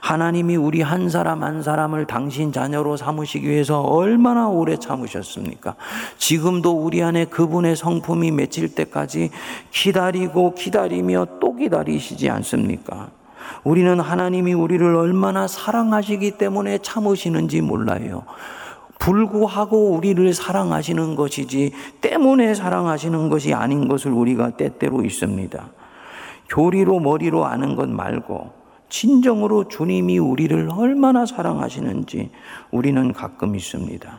하나님이 0.00 0.56
우리 0.56 0.82
한 0.82 1.08
사람 1.08 1.42
한 1.42 1.62
사람을 1.62 2.06
당신 2.06 2.50
자녀로 2.50 2.96
삼으시기 2.96 3.48
위해서 3.48 3.82
얼마나 3.82 4.48
오래 4.48 4.76
참으셨습니까? 4.76 5.76
지금도 6.16 6.72
우리 6.72 7.02
안에 7.02 7.26
그분의 7.26 7.76
성품이 7.76 8.30
맺힐 8.32 8.74
때까지 8.74 9.30
기다리고 9.70 10.54
기다리며 10.54 11.26
또 11.40 11.54
기다리시지 11.54 12.28
않습니까? 12.30 13.10
우리는 13.64 13.98
하나님이 14.00 14.54
우리를 14.54 14.94
얼마나 14.94 15.46
사랑하시기 15.46 16.32
때문에 16.32 16.78
참으시는지 16.78 17.60
몰라요. 17.60 18.24
불구하고 18.98 19.90
우리를 19.90 20.32
사랑하시는 20.32 21.16
것이지 21.16 21.72
때문에 22.00 22.54
사랑하시는 22.54 23.28
것이 23.28 23.54
아닌 23.54 23.88
것을 23.88 24.12
우리가 24.12 24.50
때때로 24.50 25.02
있습니다. 25.02 25.68
교리로 26.48 27.00
머리로 27.00 27.44
아는 27.44 27.76
것 27.76 27.88
말고 27.88 28.52
진정으로 28.88 29.68
주님이 29.68 30.18
우리를 30.18 30.68
얼마나 30.70 31.26
사랑하시는지 31.26 32.30
우리는 32.70 33.12
가끔 33.12 33.56
있습니다. 33.56 34.18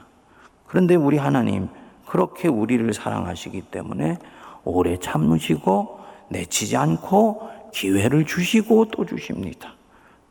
그런데 0.65 0.95
우리 0.95 1.17
하나님 1.17 1.69
그렇게 2.05 2.47
우리를 2.47 2.93
사랑하시기 2.93 3.61
때문에 3.71 4.17
오래 4.63 4.97
참으시고 4.97 5.99
내치지 6.29 6.75
않고 6.75 7.49
기회를 7.71 8.25
주시고 8.25 8.85
또 8.89 9.05
주십니다. 9.05 9.73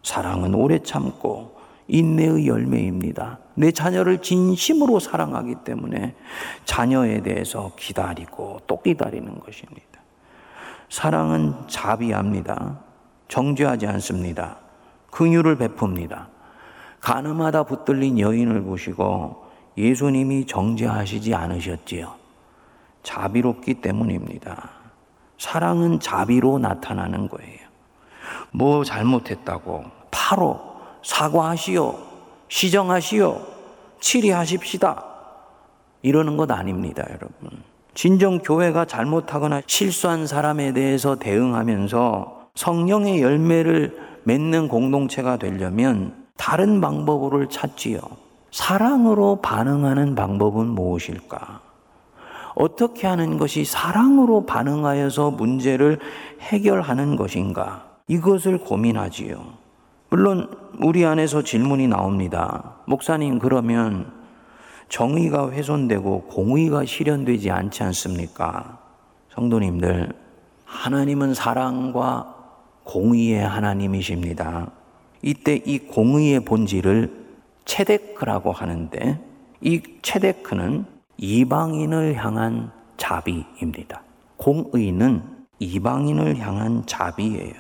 사랑은 0.03 0.55
오래 0.55 0.79
참고 0.83 1.57
인내의 1.89 2.47
열매입니다. 2.47 3.39
내 3.55 3.71
자녀를 3.71 4.23
진심으로 4.23 5.01
사랑하기 5.01 5.57
때문에 5.65 6.15
자녀에 6.65 7.23
대해서 7.23 7.73
기다리고 7.77 8.61
또 8.67 8.81
기다리는 8.83 9.39
것입니다. 9.41 10.01
사랑은 10.89 11.55
자비합니다. 11.69 12.81
정죄하지 13.29 13.87
않습니다. 13.87 14.59
긍휼을 15.11 15.57
베풉니다. 15.57 16.27
가늠하다 17.01 17.65
붙들린 17.65 18.19
여인을 18.19 18.63
보시고 18.63 19.47
예수님이 19.77 20.47
정죄하시지 20.47 21.35
않으셨지요. 21.35 22.15
자비롭기 23.03 23.75
때문입니다. 23.75 24.71
사랑은 25.39 26.01
자비로 26.01 26.59
나타나는 26.59 27.29
거예요. 27.29 27.59
뭐 28.53 28.85
잘못했다고 28.85 29.85
바로 30.11 30.61
사과하시오, 31.03 31.95
시정하시오, 32.49 33.41
치리하십시다. 34.01 35.05
이러는 36.03 36.37
것 36.37 36.51
아닙니다, 36.51 37.05
여러분. 37.09 37.63
진정 37.95 38.39
교회가 38.39 38.85
잘못하거나 38.85 39.63
실수한 39.67 40.27
사람에 40.27 40.73
대해서 40.73 41.17
대응하면서 41.17 42.51
성령의 42.55 43.23
열매를 43.23 44.21
맺는 44.25 44.69
공동체가 44.69 45.37
되려면 45.37 46.27
다른 46.37 46.81
방법을 46.81 47.49
찾지요. 47.49 48.01
사랑으로 48.51 49.41
반응하는 49.43 50.15
방법은 50.15 50.67
무엇일까? 50.67 51.61
어떻게 52.57 53.07
하는 53.07 53.37
것이 53.37 53.65
사랑으로 53.65 54.47
반응하여서 54.47 55.33
문제를 55.33 56.01
해결하는 56.41 57.15
것인가? 57.17 57.85
이것을 58.09 58.59
고민하지요. 58.59 59.45
물론 60.09 60.49
우리 60.81 61.05
안에서 61.05 61.43
질문이 61.43 61.87
나옵니다. 61.87 62.77
목사님, 62.87 63.39
그러면 63.39 64.11
정의가 64.89 65.51
훼손되고 65.51 66.23
공의가 66.23 66.87
실현되지 66.87 67.51
않지 67.51 67.83
않습니까? 67.83 68.79
성도님들, 69.35 70.13
하나님은 70.65 71.35
사랑과 71.35 72.35
공의의 72.85 73.47
하나님이십니다. 73.47 74.71
이때 75.21 75.61
이 75.67 75.79
공의의 75.79 76.41
본질을 76.41 77.27
체데크라고 77.67 78.53
하는데 78.53 79.21
이 79.61 79.83
체데크는 80.01 80.96
이방인을 81.19 82.15
향한 82.23 82.71
자비입니다. 82.97 84.03
공의는 84.37 85.23
이방인을 85.59 86.39
향한 86.39 86.85
자비예요. 86.87 87.55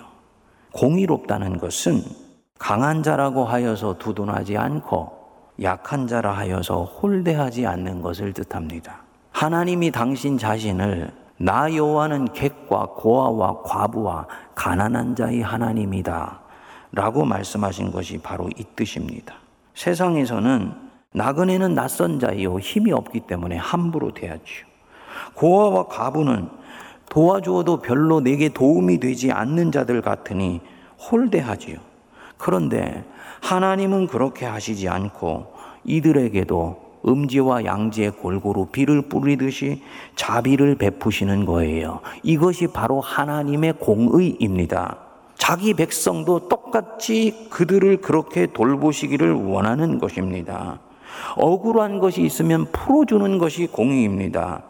공의롭다는 0.73 1.59
것은 1.59 2.03
강한 2.59 3.03
자라고 3.03 3.45
하여서 3.45 3.97
두둔하지 3.99 4.57
않고 4.57 5.16
약한 5.62 6.07
자라 6.07 6.33
하여서 6.33 6.85
홀대하지 6.85 7.66
않는 7.66 8.03
것을 8.03 8.33
뜻합니다. 8.33 9.03
하나님이 9.33 9.90
당신 9.90 10.37
자신을 10.37 11.11
나 11.38 11.75
여호와는 11.75 12.33
객과 12.33 12.88
고아와 12.97 13.62
과부와 13.62 14.27
가난한 14.55 15.14
자의 15.16 15.40
하나님이다. 15.42 16.40
라고 16.92 17.25
말씀하신 17.25 17.90
것이 17.90 18.19
바로 18.19 18.49
이 18.57 18.64
뜻입니다. 18.75 19.35
세상에서는 19.75 20.86
나그네는 21.17 21.75
낯선 21.75 22.21
자이요 22.21 22.59
힘이 22.59 22.93
없기 22.93 23.21
때문에 23.21 23.57
함부로 23.57 24.13
대하지요. 24.13 24.67
고아와 25.33 25.87
과부는 25.87 26.49
도와주어도 27.09 27.81
별로 27.81 28.21
내게 28.21 28.51
도움이 28.51 29.01
되지 29.01 29.33
않는 29.33 29.73
자들 29.73 30.03
같으니 30.03 30.61
홀대하지요. 31.11 31.79
그런데 32.37 33.03
하나님은 33.41 34.09
그렇게 34.09 34.45
하시지 34.45 34.91
않고 34.91 35.55
이들에게도 35.85 36.85
음지와 37.09 37.65
양지에 37.65 38.11
골고루 38.11 38.67
비를 38.67 39.09
뿌리듯이 39.09 39.83
자비를 40.17 40.75
베푸시는 40.75 41.47
거예요. 41.47 42.01
이것이 42.25 42.67
바로 42.67 43.01
하나님의 43.01 43.75
공의입니다. 43.79 44.99
자기 45.37 45.73
백성도 45.73 46.49
똑같이 46.49 47.49
그들을 47.49 48.03
그렇게 48.03 48.47
돌보시기를 48.47 49.33
원하는 49.33 49.99
것입니다. 49.99 50.81
억울한 51.37 51.99
것이 51.99 52.23
있으면 52.23 52.67
풀어주는 52.73 53.39
것이 53.39 53.67
공의입니다. 53.67 54.63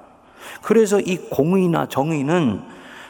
그래서 0.62 1.00
이 1.00 1.16
공의나 1.16 1.86
정의는 1.86 2.62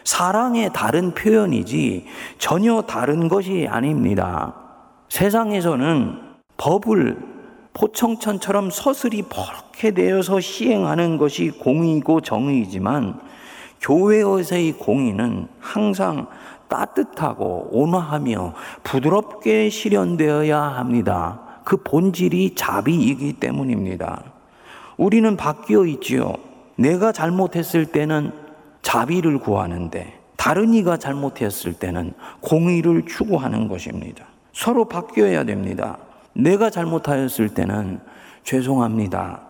사랑의 0.05 0.71
다른 0.73 1.13
표현이지 1.15 2.07
전혀 2.39 2.83
다른 2.83 3.29
것이 3.29 3.67
아닙니다. 3.69 4.55
세상에서는 5.09 6.21
법을 6.57 7.37
포청천처럼 7.75 8.71
서슬이 8.71 9.23
벌게 9.23 9.91
되어서 9.91 10.41
시행하는 10.41 11.19
것이 11.19 11.51
공의고 11.51 12.23
정의이지만 12.23 13.21
교회에서의 13.81 14.73
공의는 14.73 15.49
항상 15.61 16.27
따뜻하고 16.69 17.69
온화하며 17.71 18.55
부드럽게 18.83 19.69
실현되어야 19.69 20.59
합니다. 20.59 21.46
그 21.67 21.79
본질이 21.79 22.55
자비이기 22.55 23.35
때문입니다. 23.35 24.23
우리는 24.97 25.37
바뀌어 25.37 25.85
있지요. 25.87 26.35
내가 26.77 27.11
잘못했을 27.11 27.87
때는 27.87 28.31
자비를 28.83 29.41
구하는데 29.41 30.17
다른 30.37 30.75
이가 30.75 30.97
잘못했을 30.97 31.73
때는 31.73 32.15
공의를 32.41 33.07
추구하는 33.07 33.67
것입니다. 33.67 34.27
서로 34.53 34.85
바뀌어야 34.85 35.43
됩니다. 35.43 35.99
내가 36.35 36.71
잘못하였을 36.71 37.49
때는 37.49 37.99
죄송합니다. 38.45 39.41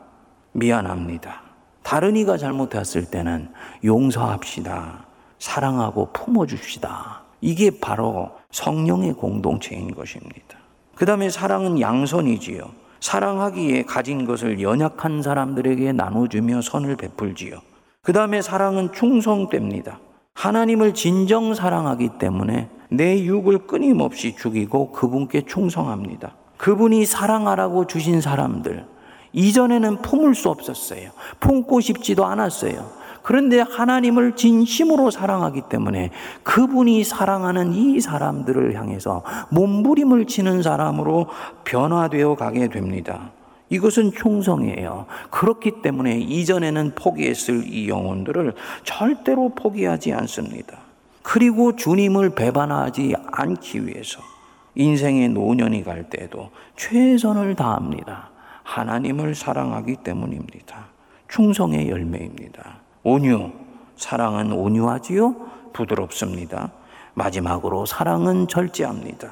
미안합니다. 0.53 1.43
다른 1.83 2.17
이가 2.17 2.39
잘못했을 2.39 3.11
때는 3.11 3.51
용서합시다. 3.85 5.05
사랑하고 5.39 6.13
품어줍시다. 6.15 7.25
이게 7.43 7.71
바로 7.79 8.31
성령의 8.53 9.13
공동체인 9.13 9.95
것입니다. 9.95 10.66
그 10.97 11.05
다음에 11.05 11.29
사랑은 11.29 11.79
양선이지요. 11.79 12.65
사랑하기에 13.01 13.83
가진 13.83 14.25
것을 14.25 14.61
연약한 14.63 15.23
사람들에게 15.23 15.93
나눠주며 15.93 16.63
선을 16.63 16.97
베풀지요. 16.97 17.59
그 18.03 18.13
다음에 18.15 18.41
사랑은 18.41 18.93
충성됩니다. 18.93 20.01
하나님을 20.35 20.95
진정 20.95 21.55
사랑하기 21.55 22.19
때문에 22.19 22.71
내 22.89 23.23
육을 23.23 23.67
끊임없이 23.67 24.35
죽이고 24.37 24.93
그분께 24.93 25.45
충성합니다. 25.45 26.35
그분이 26.57 27.05
사랑하라고 27.05 27.87
주신 27.87 28.23
사람들, 28.23 28.87
이전에는 29.35 30.01
품을 30.01 30.35
수 30.35 30.49
없었어요. 30.49 31.11
품고 31.41 31.81
싶지도 31.81 32.25
않았어요. 32.25 32.91
그런데 33.27 33.59
하나님을 33.59 34.37
진심으로 34.37 35.11
사랑하기 35.11 35.63
때문에 35.69 36.13
그분이 36.45 37.03
사랑하는 37.03 37.73
이 37.73 38.01
사람들을 38.01 38.77
향해서 38.77 39.25
몸부림을 39.51 40.27
치는 40.27 40.63
사람으로 40.63 41.27
변화되어 41.65 42.37
가게 42.37 42.69
됩니다. 42.69 43.33
이것은 43.69 44.13
충성이에요. 44.13 45.07
그렇기 45.31 45.83
때문에 45.83 46.21
이전에는 46.21 46.93
포기했을 46.95 47.65
이 47.67 47.89
영혼들을 47.89 48.55
절대로 48.85 49.49
포기하지 49.57 50.13
않습니다. 50.13 50.79
그리고 51.23 51.75
주님을 51.75 52.37
배반하지 52.37 53.17
않기 53.33 53.89
위해서 53.89 54.21
인생의 54.77 55.31
노년이 55.31 55.83
갈 55.83 56.09
때도 56.09 56.51
최선을 56.77 57.57
다합니다. 57.57 58.31
하나님을 58.63 59.35
사랑하기 59.35 59.97
때문입니다. 60.05 60.87
충성의 61.27 61.91
열매입니다. 61.91 62.86
온유, 63.09 63.53
사랑은 63.95 64.51
온유하지요? 64.51 65.37
부드럽습니다. 65.73 66.73
마지막으로 67.15 67.87
사랑은 67.87 68.49
절제합니다. 68.49 69.31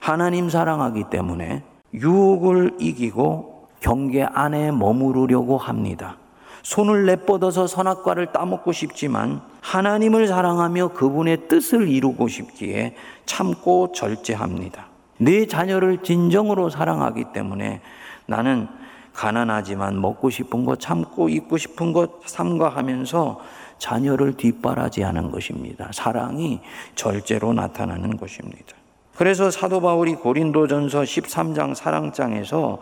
하나님 0.00 0.50
사랑하기 0.50 1.04
때문에 1.10 1.62
유혹을 1.94 2.72
이기고 2.80 3.68
경계 3.78 4.24
안에 4.24 4.72
머무르려고 4.72 5.58
합니다. 5.58 6.16
손을 6.64 7.06
내뻗어서 7.06 7.68
선악과를 7.68 8.32
따먹고 8.32 8.72
싶지만 8.72 9.42
하나님을 9.60 10.26
사랑하며 10.26 10.88
그분의 10.88 11.46
뜻을 11.46 11.88
이루고 11.88 12.26
싶기에 12.26 12.96
참고 13.26 13.92
절제합니다. 13.92 14.86
내 15.18 15.46
자녀를 15.46 16.02
진정으로 16.02 16.68
사랑하기 16.68 17.26
때문에 17.32 17.80
나는 18.26 18.66
가난하지만 19.14 20.00
먹고 20.00 20.28
싶은 20.28 20.64
것 20.64 20.80
참고 20.80 21.28
입고 21.28 21.56
싶은 21.56 21.92
것 21.92 22.20
삼가하면서 22.26 23.40
자녀를 23.78 24.36
뒷바라지하는 24.36 25.30
것입니다. 25.30 25.90
사랑이 25.92 26.60
절제로 26.94 27.52
나타나는 27.52 28.16
것입니다. 28.16 28.74
그래서 29.16 29.48
사도 29.48 29.80
바울이 29.80 30.16
고린도전서 30.16 31.02
13장 31.02 31.74
사랑장에서 31.74 32.78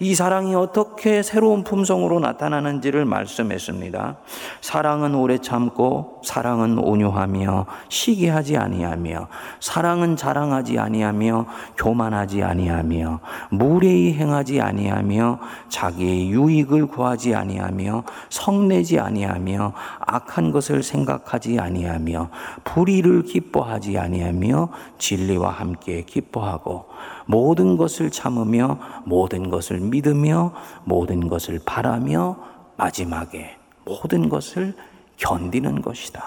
이 0.00 0.16
사랑이 0.16 0.54
어떻게 0.56 1.22
새로운 1.22 1.62
품성으로 1.62 2.18
나타나는지를 2.18 3.04
말씀했습니다. 3.04 4.16
사랑은 4.62 5.14
오래 5.14 5.38
참고 5.38 6.20
사랑은 6.24 6.78
온유하며 6.78 7.66
시기하지 7.88 8.56
아니하며 8.56 9.28
사랑은 9.60 10.16
자랑하지 10.16 10.76
아니하며 10.80 11.46
교만하지 11.78 12.42
아니하며 12.42 13.20
무례히 13.50 14.12
행하지 14.14 14.60
아니하며 14.60 15.38
자기의 15.68 16.30
유익을 16.30 16.86
구하지 16.86 17.36
아니하며 17.36 18.02
성내지 18.30 18.98
아니하며 18.98 19.72
악한 20.00 20.50
것을 20.50 20.82
생각하지 20.82 21.60
아니하며 21.60 22.28
불의를 22.64 23.22
기뻐하지 23.22 23.98
아니하며 23.98 24.68
진리와 24.98 25.50
함께 25.50 25.75
함께 25.76 26.02
기뻐하고 26.02 26.86
모든 27.26 27.76
것을 27.76 28.10
참으며 28.10 28.78
모든 29.04 29.50
것을 29.50 29.80
믿으며 29.80 30.52
모든 30.84 31.28
것을 31.28 31.60
바라며 31.64 32.36
마지막에 32.76 33.56
모든 33.84 34.28
것을 34.28 34.74
견디는 35.16 35.82
것이다. 35.82 36.22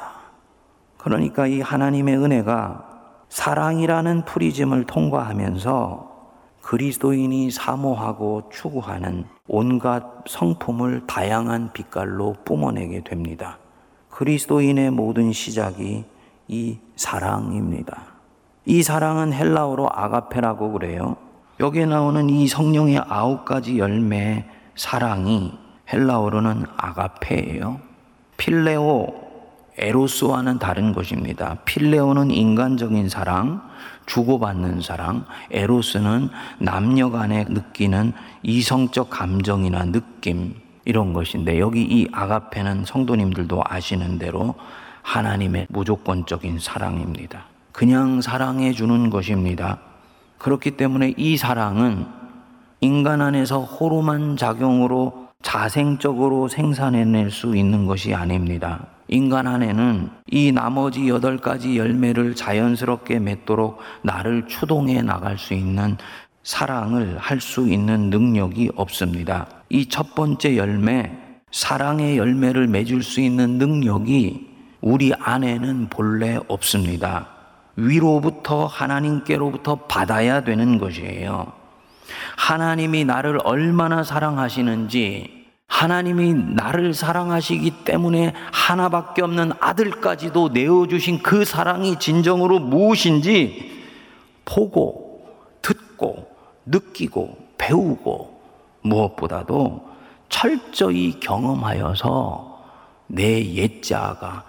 그러니까 0.98 1.48
이 1.48 1.62
하나님의 1.62 2.18
은혜가 2.18 2.86
사랑이라는 3.30 4.26
프리즘을 4.26 4.86
통과하면서 4.86 6.10
그리스도인이 6.62 7.52
사모하고 7.52 8.50
추구하는 8.52 9.26
온갖 9.48 10.04
성품을 10.28 11.08
다양한 11.08 11.72
빛깔로 11.74 12.36
뿜어내게 12.46 13.04
됩니다. 13.04 13.58
그리스도인의 14.10 14.92
모든 14.92 15.32
시작이 15.32 16.06
이 16.48 16.78
사랑입니다. 16.96 18.09
이 18.70 18.84
사랑은 18.84 19.34
헬라어로 19.34 19.90
아가페라고 19.92 20.74
그래요. 20.74 21.18
여기에 21.60 21.88
나오는 21.88 22.30
이 22.30 22.48
성령의 22.48 23.02
아홉 23.10 23.44
가지 23.44 23.80
열매 23.80 24.46
사랑이 24.76 25.58
헬라어로는 25.92 26.66
아가페예요. 26.78 27.80
필레오, 28.38 29.08
에로스와는 29.76 30.60
다른 30.60 30.94
것입니다. 30.94 31.58
필레오는 31.66 32.30
인간적인 32.30 33.10
사랑, 33.10 33.64
주고받는 34.06 34.82
사랑, 34.82 35.26
에로스는 35.50 36.30
남녀 36.60 37.10
간에 37.10 37.46
느끼는 37.50 38.14
이성적 38.44 39.10
감정이나 39.10 39.86
느낌, 39.86 40.54
이런 40.86 41.14
것인데, 41.14 41.58
여기 41.58 41.82
이 41.82 42.08
아가페는 42.12 42.86
성도님들도 42.86 43.64
아시는 43.66 44.20
대로 44.20 44.54
하나님의 45.02 45.66
무조건적인 45.70 46.60
사랑입니다. 46.60 47.46
그냥 47.80 48.20
사랑해 48.20 48.74
주는 48.74 49.10
것입니다. 49.10 49.80
그렇기 50.38 50.72
때문에 50.72 51.14
이 51.16 51.38
사랑은 51.38 52.06
인간 52.82 53.22
안에서 53.22 53.62
호르몬 53.62 54.36
작용으로 54.36 55.30
자생적으로 55.44 56.50
생산해낼 56.50 57.32
수 57.32 57.56
있는 57.56 57.86
것이 57.86 58.14
아닙니다. 58.14 58.86
인간 59.08 59.48
안에는 59.48 60.10
이 60.30 60.52
나머지 60.52 61.08
여덟 61.08 61.38
가지 61.38 61.78
열매를 61.78 62.36
자연스럽게 62.36 63.20
맺도록 63.20 63.80
나를 64.02 64.48
추동해 64.48 65.02
나갈 65.02 65.38
수 65.38 65.54
있는 65.54 65.96
사랑을 66.44 67.18
할 67.18 67.40
수 67.40 67.70
있는 67.70 68.10
능력이 68.10 68.72
없습니다. 68.76 69.48
이 69.70 69.88
첫 69.88 70.16
번째 70.16 70.58
열매, 70.58 71.14
사랑의 71.52 72.18
열매를 72.18 72.68
맺을 72.68 73.04
수 73.04 73.22
있는 73.22 73.52
능력이 73.58 74.50
우리 74.82 75.14
안에는 75.14 75.88
본래 75.90 76.38
없습니다. 76.50 77.39
위로부터 77.80 78.66
하나님께로부터 78.66 79.76
받아야 79.76 80.42
되는 80.44 80.78
것이에요. 80.78 81.52
하나님이 82.36 83.06
나를 83.06 83.40
얼마나 83.44 84.04
사랑하시는지, 84.04 85.48
하나님이 85.68 86.34
나를 86.34 86.94
사랑하시기 86.94 87.84
때문에 87.86 88.34
하나밖에 88.52 89.22
없는 89.22 89.52
아들까지도 89.60 90.50
내어주신 90.50 91.22
그 91.22 91.46
사랑이 91.46 92.00
진정으로 92.00 92.60
무엇인지 92.60 93.84
보고, 94.46 95.28
듣고, 95.62 96.28
느끼고, 96.66 97.38
배우고, 97.58 98.42
무엇보다도 98.82 99.90
철저히 100.30 101.20
경험하여서 101.20 102.60
내 103.08 103.54
옛자가 103.56 104.44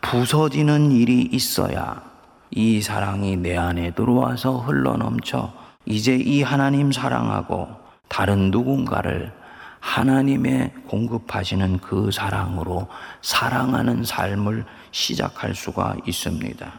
부서지는 0.00 0.92
일이 0.92 1.22
있어야 1.32 2.13
이 2.56 2.80
사랑이 2.80 3.36
내 3.36 3.56
안에 3.56 3.90
들어와서 3.94 4.58
흘러넘쳐 4.58 5.52
이제 5.86 6.14
이 6.14 6.40
하나님 6.42 6.92
사랑하고 6.92 7.66
다른 8.08 8.52
누군가를 8.52 9.32
하나님의 9.80 10.70
공급하시는 10.86 11.80
그 11.80 12.12
사랑으로 12.12 12.86
사랑하는 13.22 14.04
삶을 14.04 14.64
시작할 14.92 15.56
수가 15.56 15.96
있습니다. 16.06 16.72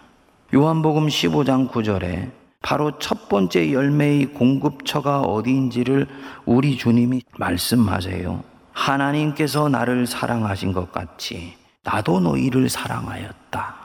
요한복음 0.54 1.08
15장 1.08 1.70
9절에 1.70 2.32
바로 2.62 2.98
첫 2.98 3.28
번째 3.28 3.74
열매의 3.74 4.28
공급처가 4.28 5.22
어디인지를 5.22 6.08
우리 6.46 6.78
주님이 6.78 7.22
말씀하세요. 7.38 8.44
하나님께서 8.72 9.68
나를 9.68 10.08
사랑하신 10.08 10.72
것 10.72 10.94
같이 10.94 11.54
나도 11.84 12.22
너희를 12.22 12.70
사랑하였다. 12.70 13.85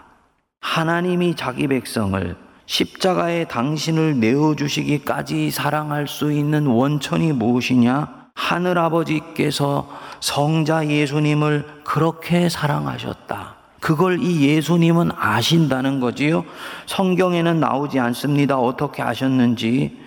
하나님이 0.61 1.35
자기 1.37 1.66
백성을 1.66 2.37
십자가에 2.66 3.46
당신을 3.46 4.20
내어주시기까지 4.20 5.51
사랑할 5.51 6.07
수 6.07 6.31
있는 6.31 6.66
원천이 6.66 7.33
무엇이냐? 7.33 8.20
하늘 8.35 8.79
아버지께서 8.79 9.90
성자 10.20 10.88
예수님을 10.88 11.83
그렇게 11.85 12.49
사랑하셨다. 12.49 13.57
그걸 13.81 14.23
이 14.23 14.46
예수님은 14.46 15.11
아신다는 15.16 16.01
거지요. 16.01 16.44
성경에는 16.87 17.59
나오지 17.59 17.99
않습니다. 17.99 18.59
어떻게 18.59 19.03
아셨는지. 19.03 19.99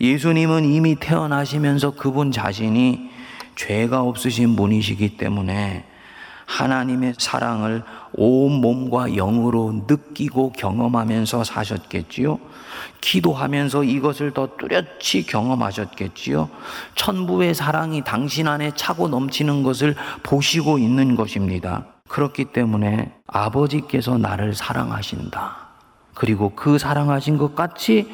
예수님은 0.00 0.64
이미 0.64 0.96
태어나시면서 0.96 1.92
그분 1.92 2.30
자신이 2.30 3.08
죄가 3.54 4.02
없으신 4.02 4.56
분이시기 4.56 5.16
때문에 5.16 5.84
하나님의 6.46 7.14
사랑을 7.18 7.82
온 8.12 8.60
몸과 8.60 9.08
영으로 9.08 9.84
느끼고 9.86 10.52
경험하면서 10.52 11.44
사셨겠지요. 11.44 12.38
기도하면서 13.00 13.84
이것을 13.84 14.32
더 14.32 14.48
뚜렷이 14.56 15.26
경험하셨겠지요. 15.26 16.48
천부의 16.94 17.54
사랑이 17.54 18.02
당신 18.04 18.48
안에 18.48 18.72
차고 18.74 19.08
넘치는 19.08 19.62
것을 19.62 19.94
보시고 20.22 20.78
있는 20.78 21.16
것입니다. 21.16 21.84
그렇기 22.08 22.46
때문에 22.46 23.12
아버지께서 23.26 24.16
나를 24.16 24.54
사랑하신다. 24.54 25.66
그리고 26.14 26.52
그 26.54 26.78
사랑하신 26.78 27.36
것 27.36 27.54
같이 27.54 28.08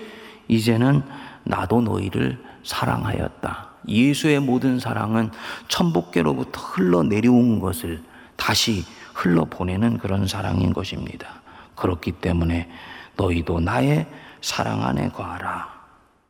이제는 0.49 1.03
나도 1.45 1.83
너희를 1.83 2.43
사랑하였다. 2.65 3.69
예수의 3.89 4.41
모든 4.41 4.79
사랑은 4.79 5.31
천복계로부터 5.69 6.61
흘러내려온 6.61 7.61
것을 7.61 8.03
다시 8.37 8.85
흘러보내는 9.15 9.99
그런 9.99 10.27
사랑인 10.27 10.73
것입니다. 10.73 11.43
그렇기 11.75 12.13
때문에 12.13 12.69
너희도 13.17 13.61
나의 13.61 14.07
사랑 14.41 14.83
안에 14.83 15.11
거하라. 15.11 15.69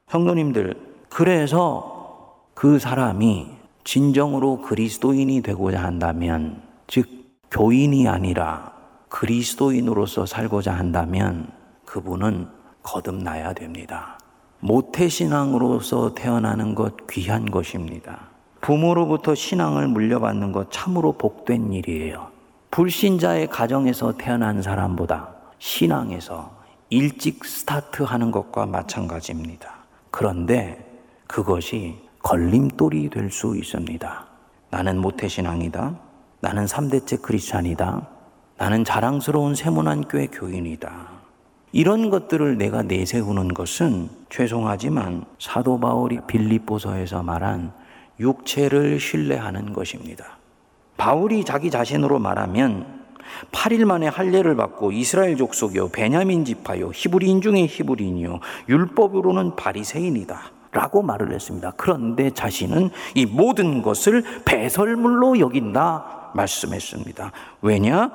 성도님들, 0.09 0.75
그래서 1.09 2.43
그 2.55 2.79
사람이 2.79 3.51
진정으로 3.85 4.63
그리스도인이 4.63 5.43
되고자 5.43 5.83
한다면, 5.83 6.63
즉, 6.87 7.09
교인이 7.51 8.09
아니라 8.09 8.73
그리스도인으로서 9.09 10.27
살고자 10.27 10.73
한다면 10.73 11.51
그분은 11.85 12.49
거듭나야 12.83 13.53
됩니다. 13.53 14.19
모태신앙으로서 14.61 16.15
태어나는 16.15 16.75
것 16.75 17.07
귀한 17.09 17.51
것입니다. 17.51 18.32
부모로부터 18.63 19.35
신앙을 19.35 19.89
물려받는 19.89 20.53
것 20.53 20.71
참으로 20.71 21.13
복된 21.13 21.73
일이에요. 21.73 22.29
불신자의 22.71 23.49
가정에서 23.49 24.17
태어난 24.17 24.63
사람보다 24.63 25.29
신앙에서 25.59 26.53
일찍 26.89 27.45
스타트하는 27.45 28.31
것과 28.31 28.67
마찬가지입니다. 28.67 29.75
그런데 30.11 30.79
그것이 31.27 31.99
걸림돌이 32.23 33.11
될 33.11 33.31
수 33.31 33.57
있습니다. 33.57 34.27
나는 34.71 34.99
모태신앙이다. 35.01 35.97
나는 36.41 36.65
3대째 36.65 37.21
크리스찬이다. 37.21 38.07
나는 38.59 38.85
자랑스러운 38.85 39.57
세문안 39.57 40.05
교회 40.09 40.29
교인이다. 40.29 41.09
이런 41.73 42.11
것들을 42.11 42.59
내가 42.59 42.83
내세우는 42.83 43.55
것은 43.55 44.09
죄송하지만 44.31 45.25
사도 45.41 45.81
바울이 45.81 46.21
빌립보서에서 46.29 47.23
말한 47.25 47.73
육체를 48.21 49.01
신뢰하는 49.01 49.73
것입니다. 49.73 50.39
바울이 50.97 51.45
자기 51.45 51.71
자신으로 51.71 52.19
말하면 52.19 53.03
8일 53.51 53.85
만에 53.85 54.09
할례를 54.09 54.57
받고 54.57 54.93
이스라엘 54.93 55.37
족속이요 55.37 55.89
베냐민 55.89 56.45
지파요 56.45 56.91
히브리인 56.93 57.41
중에 57.41 57.67
히브리인이요 57.67 58.41
율법으로는 58.69 59.57
바리새인이다. 59.57 60.53
라고 60.73 61.03
말을 61.03 61.33
했습니다. 61.33 61.73
그런데 61.77 62.31
자신은 62.31 62.91
이 63.15 63.27
모든 63.27 63.83
것을 63.83 64.25
배설물로 64.47 65.39
여긴다 65.39 66.31
말씀했습니다. 66.35 67.31
왜냐? 67.61 68.11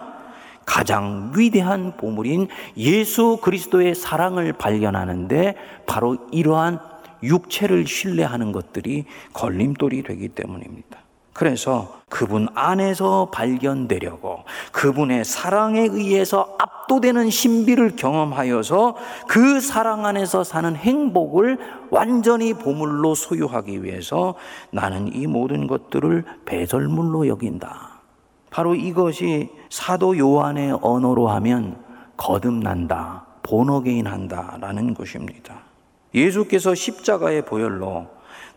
가장 0.65 1.31
위대한 1.35 1.95
보물인 1.95 2.47
예수 2.75 3.37
그리스도의 3.41 3.93
사랑을 3.93 4.53
발견하는데 4.53 5.55
바로 5.85 6.17
이러한 6.31 6.79
육체를 7.23 7.87
신뢰하는 7.87 8.51
것들이 8.51 9.05
걸림돌이 9.33 10.03
되기 10.03 10.29
때문입니다. 10.29 10.99
그래서 11.37 12.01
그분 12.09 12.47
안에서 12.55 13.29
발견되려고 13.31 14.39
그분의 14.71 15.23
사랑에 15.23 15.81
의해서 15.81 16.55
압도되는 16.57 17.29
신비를 17.29 17.95
경험하여서 17.95 18.95
그 19.27 19.59
사랑 19.59 20.07
안에서 20.07 20.43
사는 20.43 20.75
행복을 20.75 21.59
완전히 21.91 22.55
보물로 22.55 23.13
소유하기 23.13 23.83
위해서 23.83 24.33
나는 24.71 25.13
이 25.13 25.27
모든 25.27 25.67
것들을 25.67 26.25
배설물로 26.45 27.27
여긴다. 27.27 28.01
바로 28.49 28.73
이것이 28.73 29.51
사도 29.69 30.17
요한의 30.17 30.79
언어로 30.81 31.27
하면 31.27 31.77
거듭난다, 32.17 33.27
본어게인 33.43 34.07
한다라는 34.07 34.95
것입니다. 34.95 35.66
예수께서 36.13 36.75
십자가의 36.75 37.45
보혈로 37.45 38.07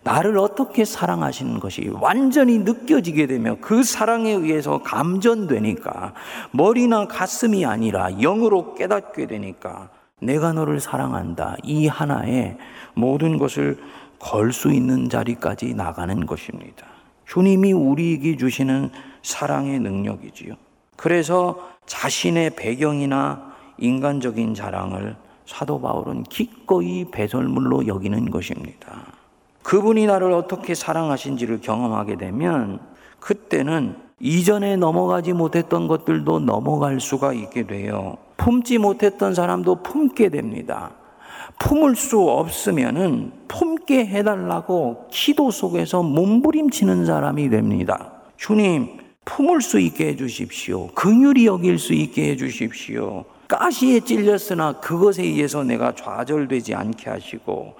나를 0.02 0.38
어떻게 0.38 0.84
사랑하시는 0.84 1.60
것이 1.60 1.90
완전히 2.00 2.58
느껴지게 2.58 3.26
되며 3.26 3.56
그 3.60 3.82
사랑에 3.82 4.32
의해서 4.32 4.82
감전되니까 4.82 6.14
머리나 6.52 7.06
가슴이 7.06 7.66
아니라 7.66 8.10
영으로 8.10 8.74
깨닫게 8.74 9.26
되니까 9.26 9.90
내가 10.20 10.52
너를 10.52 10.80
사랑한다. 10.80 11.56
이 11.62 11.86
하나에 11.86 12.56
모든 12.94 13.38
것을 13.38 13.78
걸 14.18 14.52
수 14.52 14.70
있는 14.70 15.08
자리까지 15.08 15.74
나가는 15.74 16.26
것입니다. 16.26 16.86
주님이 17.26 17.72
우리에게 17.72 18.36
주시는 18.36 18.90
사랑의 19.22 19.78
능력이지요. 19.80 20.54
그래서 20.96 21.70
자신의 21.86 22.50
배경이나 22.50 23.52
인간적인 23.78 24.54
자랑을 24.54 25.16
사도 25.50 25.80
바울은 25.80 26.22
기꺼이 26.24 27.06
배설물로 27.10 27.88
여기는 27.88 28.30
것입니다. 28.30 29.02
그분이 29.64 30.06
나를 30.06 30.30
어떻게 30.32 30.76
사랑하신지를 30.76 31.60
경험하게 31.60 32.16
되면 32.16 32.78
그때는 33.18 33.96
이전에 34.20 34.76
넘어가지 34.76 35.32
못했던 35.32 35.88
것들도 35.88 36.40
넘어갈 36.40 37.00
수가 37.00 37.32
있게 37.32 37.66
돼요. 37.66 38.16
품지 38.36 38.78
못했던 38.78 39.34
사람도 39.34 39.82
품게 39.82 40.28
됩니다. 40.28 40.92
품을 41.58 41.96
수 41.96 42.20
없으면은 42.20 43.32
품게 43.48 44.06
해달라고 44.06 45.08
기도 45.10 45.50
속에서 45.50 46.04
몸부림치는 46.04 47.06
사람이 47.06 47.50
됩니다. 47.50 48.12
주님, 48.36 48.98
품을 49.24 49.62
수 49.62 49.80
있게 49.80 50.08
해주십시오. 50.10 50.92
긍휼히 50.94 51.46
여길 51.46 51.78
수 51.78 51.92
있게 51.92 52.30
해주십시오. 52.30 53.24
가시에 53.50 53.98
찔렸으나 54.00 54.74
그것에 54.74 55.24
의해서 55.24 55.64
내가 55.64 55.92
좌절되지 55.92 56.72
않게 56.76 57.10
하시고 57.10 57.74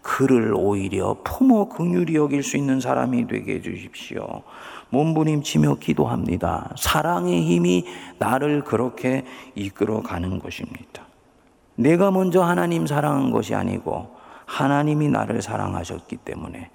그를 0.00 0.54
오히려 0.54 1.18
품어 1.22 1.68
긍휼히 1.68 2.14
여길 2.14 2.42
수 2.42 2.56
있는 2.56 2.80
사람이 2.80 3.26
되게 3.26 3.56
해 3.56 3.60
주십시오. 3.60 4.42
몸부림치며 4.88 5.76
기도합니다. 5.76 6.70
사랑의 6.78 7.42
힘이 7.42 7.84
나를 8.18 8.64
그렇게 8.64 9.26
이끌어 9.54 10.00
가는 10.00 10.38
것입니다. 10.38 11.02
내가 11.74 12.10
먼저 12.10 12.42
하나님 12.42 12.86
사랑한 12.86 13.30
것이 13.30 13.54
아니고 13.54 14.16
하나님이 14.46 15.08
나를 15.08 15.42
사랑하셨기 15.42 16.16
때문에 16.16 16.70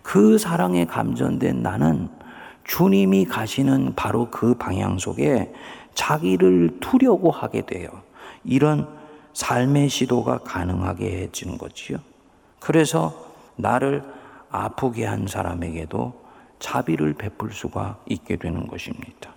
그 0.00 0.38
사랑에 0.38 0.86
감전된 0.86 1.62
나는 1.62 2.08
주님이 2.64 3.26
가시는 3.26 3.92
바로 3.94 4.30
그 4.30 4.54
방향 4.54 4.98
속에 4.98 5.52
자기를 5.94 6.78
두려고 6.80 7.30
하게 7.30 7.62
돼요. 7.66 7.88
이런 8.44 8.88
삶의 9.32 9.88
시도가 9.88 10.38
가능하게 10.38 11.22
해지는 11.22 11.58
거지요. 11.58 11.98
그래서 12.58 13.14
나를 13.56 14.02
아프게 14.50 15.04
한 15.04 15.26
사람에게도 15.26 16.12
자비를 16.58 17.14
베풀 17.14 17.52
수가 17.52 17.98
있게 18.06 18.36
되는 18.36 18.66
것입니다. 18.66 19.32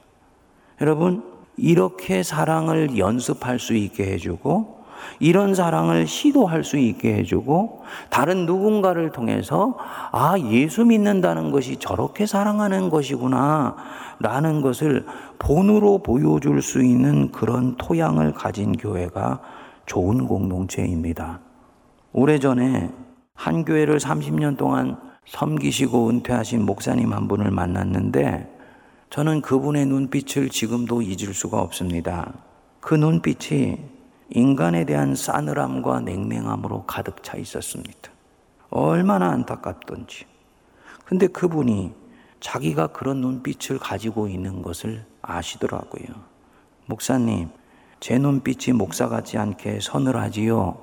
여러분, 0.81 1.23
이렇게 1.55 2.23
사랑을 2.23 2.97
연습할 2.97 3.59
수 3.59 3.75
있게 3.75 4.11
해주고 4.13 4.82
이런 5.19 5.55
사랑을 5.55 6.07
시도할 6.07 6.63
수 6.63 6.77
있게 6.77 7.15
해주고 7.15 7.83
다른 8.09 8.45
누군가를 8.45 9.11
통해서 9.11 9.77
아, 10.11 10.35
예수 10.39 10.85
믿는다는 10.85 11.51
것이 11.51 11.77
저렇게 11.77 12.25
사랑하는 12.25 12.89
것이구나 12.89 13.75
라는 14.19 14.61
것을 14.61 15.05
본으로 15.39 15.99
보여줄 15.99 16.61
수 16.61 16.83
있는 16.83 17.31
그런 17.31 17.75
토양을 17.77 18.33
가진 18.33 18.73
교회가 18.73 19.39
좋은 19.85 20.27
공동체입니다. 20.27 21.39
오래전에 22.13 22.91
한 23.35 23.65
교회를 23.65 23.97
30년 23.97 24.57
동안 24.57 24.97
섬기시고 25.25 26.09
은퇴하신 26.09 26.65
목사님 26.65 27.13
한 27.13 27.27
분을 27.27 27.51
만났는데 27.51 28.49
저는 29.09 29.41
그분의 29.41 29.85
눈빛을 29.85 30.49
지금도 30.49 31.01
잊을 31.01 31.33
수가 31.33 31.59
없습니다. 31.61 32.33
그 32.79 32.95
눈빛이 32.95 33.77
인간에 34.35 34.83
대한 34.83 35.13
싸늘함과 35.13 35.99
냉랭함으로 35.99 36.85
가득 36.85 37.21
차 37.21 37.37
있었습니다. 37.37 38.09
얼마나 38.71 39.29
안타깝던지. 39.29 40.25
근데 41.05 41.27
그분이 41.27 41.93
자기가 42.39 42.87
그런 42.87 43.21
눈빛을 43.21 43.77
가지고 43.77 44.27
있는 44.27 44.63
것을 44.63 45.05
아시더라고요. 45.21 46.07
목사님, 46.87 47.49
제 47.99 48.17
눈빛이 48.17 48.75
목사 48.75 49.07
같지 49.07 49.37
않게 49.37 49.79
서늘하지요? 49.79 50.79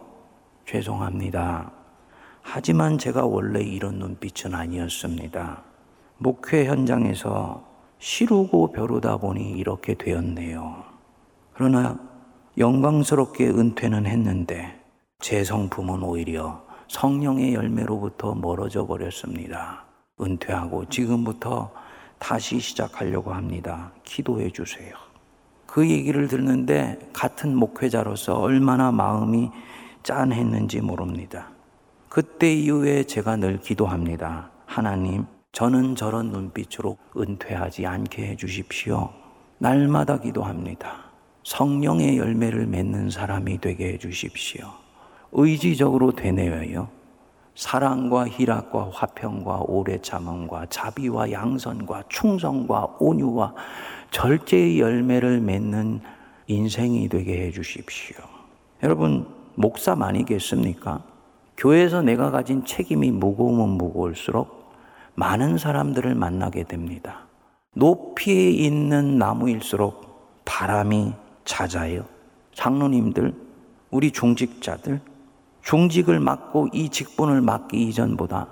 죄송합니다. 0.67 1.73
하지만 2.43 2.99
제가 2.99 3.27
원래 3.27 3.61
이런 3.61 3.99
눈빛은 3.99 4.55
아니었습니다. 4.55 5.65
목회 6.19 6.67
현장에서 6.67 7.65
시루고 7.99 8.71
벼르다 8.71 9.17
보니 9.17 9.51
이렇게 9.51 9.95
되었네요. 9.95 10.85
그러나 11.53 12.10
영광스럽게 12.59 13.49
은퇴는 13.49 14.07
했는데 14.07 14.81
제 15.21 15.45
성품은 15.45 16.03
오히려 16.03 16.65
성령의 16.89 17.55
열매로부터 17.55 18.35
멀어져 18.35 18.87
버렸습니다. 18.87 19.85
은퇴하고 20.21 20.87
지금부터 20.87 21.71
다시 22.19 22.59
시작하려고 22.59 23.33
합니다. 23.33 23.93
기도해 24.05 24.51
주세요. 24.51 24.95
그 25.67 25.89
얘기를 25.89 26.27
듣는데 26.27 26.99
같은 27.13 27.55
목회자로서 27.55 28.35
얼마나 28.35 28.91
마음이 28.91 29.51
짠했는지 30.03 30.81
모릅니다. 30.81 31.49
그때 32.09 32.53
이후에 32.53 33.05
제가 33.05 33.37
늘 33.37 33.61
기도합니다. 33.61 34.51
하나님, 34.67 35.27
저는 35.53 35.95
저런 35.95 36.31
눈빛으로 36.31 36.99
은퇴하지 37.17 37.87
않게 37.87 38.27
해 38.27 38.37
주십시오. 38.37 39.11
날마다 39.59 40.19
기도합니다. 40.19 41.10
성령의 41.42 42.18
열매를 42.18 42.66
맺는 42.66 43.11
사람이 43.11 43.61
되게 43.61 43.92
해 43.92 43.98
주십시오. 43.98 44.66
의지적으로 45.33 46.12
되뇌어요. 46.12 46.88
사랑과 47.55 48.29
희락과 48.29 48.90
화평과 48.92 49.62
오래 49.66 49.98
참음과 50.00 50.66
자비와 50.70 51.31
양선과 51.33 52.05
충성과 52.09 52.96
온유와 52.98 53.55
절제의 54.11 54.81
열매를 54.81 55.40
맺는 55.40 56.00
인생이 56.46 57.09
되게 57.09 57.46
해 57.46 57.50
주십시오. 57.50 58.16
여러분, 58.83 59.26
목사 59.55 59.94
많이겠습니까? 59.94 61.03
교회에서 61.57 62.03
내가 62.03 62.31
가진 62.31 62.64
책임이 62.64 63.11
무거우면 63.11 63.76
무거울수록 63.76 64.72
많은 65.14 65.59
사람들을 65.59 66.14
만나게 66.14 66.64
됩니다. 66.64 67.26
높이에 67.74 68.50
있는 68.50 69.18
나무일수록 69.18 70.42
바람이 70.44 71.12
잦아요. 71.51 72.05
장로님들, 72.55 73.35
우리 73.91 74.13
중직자들, 74.13 75.01
중직을 75.63 76.21
맡고 76.21 76.69
이 76.73 76.89
직분을 76.89 77.41
맡기 77.41 77.89
이전보다 77.89 78.47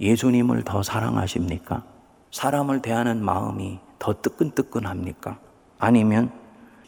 예수님을 0.00 0.64
더 0.64 0.82
사랑하십니까? 0.82 1.84
사람을 2.32 2.82
대하는 2.82 3.24
마음이 3.24 3.78
더 4.00 4.20
뜨끈뜨끈합니까? 4.20 5.38
아니면 5.78 6.32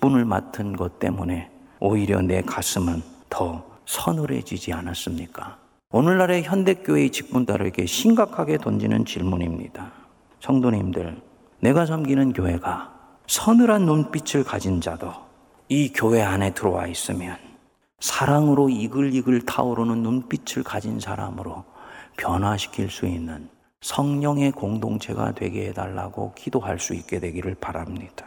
분을 0.00 0.24
맡은 0.24 0.74
것 0.74 0.98
때문에 0.98 1.50
오히려 1.78 2.20
내 2.20 2.42
가슴은 2.42 3.02
더 3.30 3.64
서늘해지지 3.86 4.72
않았습니까? 4.72 5.58
오늘날의 5.90 6.42
현대교회의 6.42 7.10
직분자에게 7.10 7.86
심각하게 7.86 8.58
던지는 8.58 9.04
질문입니다. 9.04 9.92
성도님들, 10.40 11.22
내가 11.60 11.86
섬기는 11.86 12.32
교회가 12.32 12.92
서늘한 13.28 13.86
눈빛을 13.86 14.42
가진 14.42 14.80
자도 14.80 15.23
이 15.68 15.90
교회 15.94 16.20
안에 16.20 16.52
들어와 16.52 16.86
있으면 16.86 17.38
사랑으로 17.98 18.68
이글이글 18.68 19.46
타오르는 19.46 20.02
눈빛을 20.02 20.62
가진 20.62 21.00
사람으로 21.00 21.64
변화시킬 22.18 22.90
수 22.90 23.06
있는 23.06 23.48
성령의 23.80 24.52
공동체가 24.52 25.32
되게 25.32 25.68
해달라고 25.68 26.34
기도할 26.34 26.78
수 26.78 26.94
있게 26.94 27.18
되기를 27.18 27.54
바랍니다. 27.54 28.26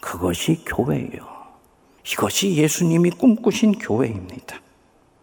그것이 0.00 0.64
교회예요. 0.64 1.26
이것이 2.06 2.54
예수님이 2.54 3.10
꿈꾸신 3.10 3.78
교회입니다. 3.78 4.60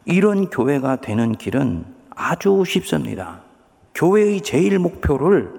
이런 0.03 0.49
교회가 0.49 0.97
되는 0.97 1.33
길은 1.33 1.85
아주 2.09 2.63
쉽습니다. 2.65 3.41
교회의 3.95 4.41
제일 4.41 4.77
목표를 4.77 5.53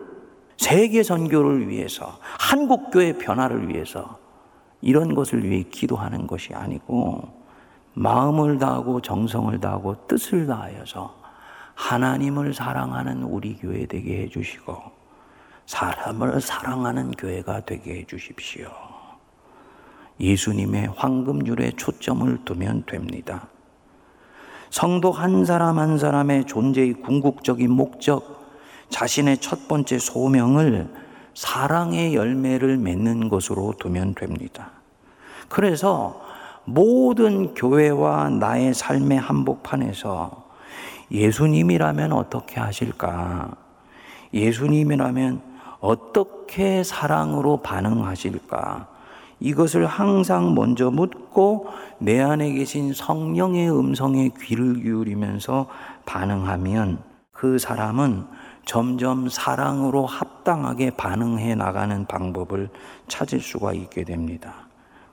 세계 0.58 1.02
선교를 1.02 1.68
위해서, 1.68 2.18
한국 2.38 2.90
교회 2.90 3.16
변화를 3.16 3.68
위해서 3.68 4.18
이런 4.86 5.16
것을 5.16 5.42
위해 5.42 5.64
기도하는 5.64 6.28
것이 6.28 6.54
아니고 6.54 7.28
마음을 7.94 8.56
다하고 8.58 9.00
정성을 9.00 9.58
다하고 9.58 10.06
뜻을 10.06 10.46
다하여서 10.46 11.12
하나님을 11.74 12.54
사랑하는 12.54 13.24
우리 13.24 13.56
교회 13.56 13.84
되게 13.86 14.22
해 14.22 14.28
주시고 14.28 14.80
사람을 15.66 16.40
사랑하는 16.40 17.10
교회가 17.10 17.62
되게 17.62 17.96
해 17.96 18.04
주십시오. 18.04 18.68
예수님의 20.20 20.92
황금률에 20.94 21.72
초점을 21.72 22.44
두면 22.44 22.84
됩니다. 22.86 23.48
성도 24.70 25.10
한 25.10 25.44
사람 25.44 25.80
한 25.80 25.98
사람의 25.98 26.46
존재의 26.46 26.92
궁극적인 27.02 27.72
목적, 27.72 28.46
자신의 28.90 29.38
첫 29.38 29.66
번째 29.66 29.98
소명을 29.98 30.88
사랑의 31.34 32.14
열매를 32.14 32.78
맺는 32.78 33.28
것으로 33.28 33.74
두면 33.80 34.14
됩니다. 34.14 34.75
그래서 35.48 36.20
모든 36.64 37.54
교회와 37.54 38.30
나의 38.30 38.74
삶의 38.74 39.18
한복판에서 39.18 40.44
예수님이라면 41.10 42.12
어떻게 42.12 42.60
하실까? 42.60 43.54
예수님이라면 44.34 45.40
어떻게 45.80 46.82
사랑으로 46.82 47.58
반응하실까? 47.58 48.88
이것을 49.38 49.86
항상 49.86 50.54
먼저 50.54 50.90
묻고 50.90 51.68
내 51.98 52.20
안에 52.20 52.52
계신 52.52 52.92
성령의 52.92 53.70
음성에 53.70 54.30
귀를 54.40 54.82
기울이면서 54.82 55.66
반응하면 56.06 57.02
그 57.32 57.58
사람은 57.58 58.24
점점 58.64 59.28
사랑으로 59.28 60.06
합당하게 60.06 60.90
반응해 60.90 61.54
나가는 61.54 62.04
방법을 62.06 62.70
찾을 63.06 63.40
수가 63.40 63.74
있게 63.74 64.04
됩니다. 64.04 64.65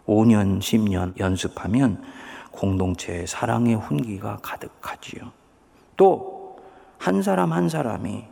5년, 0.08 0.60
10년 0.60 1.20
연습하면 1.20 2.04
공동체의 2.52 3.28
사랑의 3.28 3.76
훈기가 3.76 4.39
가득하지요. 4.42 5.32
또 5.98 6.34
한 7.04 7.22
사람 7.22 7.52
한 7.52 7.68
사람이 7.68 8.24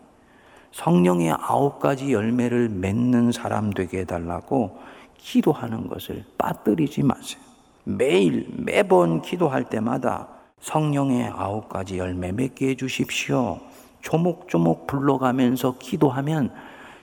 성령의 0.71 1.31
아홉 1.37 1.79
가지 1.81 2.13
열매를 2.13 2.69
맺는 2.69 3.33
사람 3.33 3.71
되게 3.71 3.99
해달라고 3.99 4.79
기도하는 5.17 5.89
것을 5.89 6.23
빠뜨리지 6.37 7.03
마세요. 7.03 7.41
매일, 7.83 8.47
매번 8.55 9.21
기도할 9.21 9.65
때마다 9.65 10.29
성령의 10.61 11.33
아홉 11.35 11.67
가지 11.67 11.97
열매 11.97 12.31
맺게 12.31 12.69
해주십시오. 12.69 13.59
조목조목 13.99 14.87
불러가면서 14.87 15.75
기도하면 15.77 16.53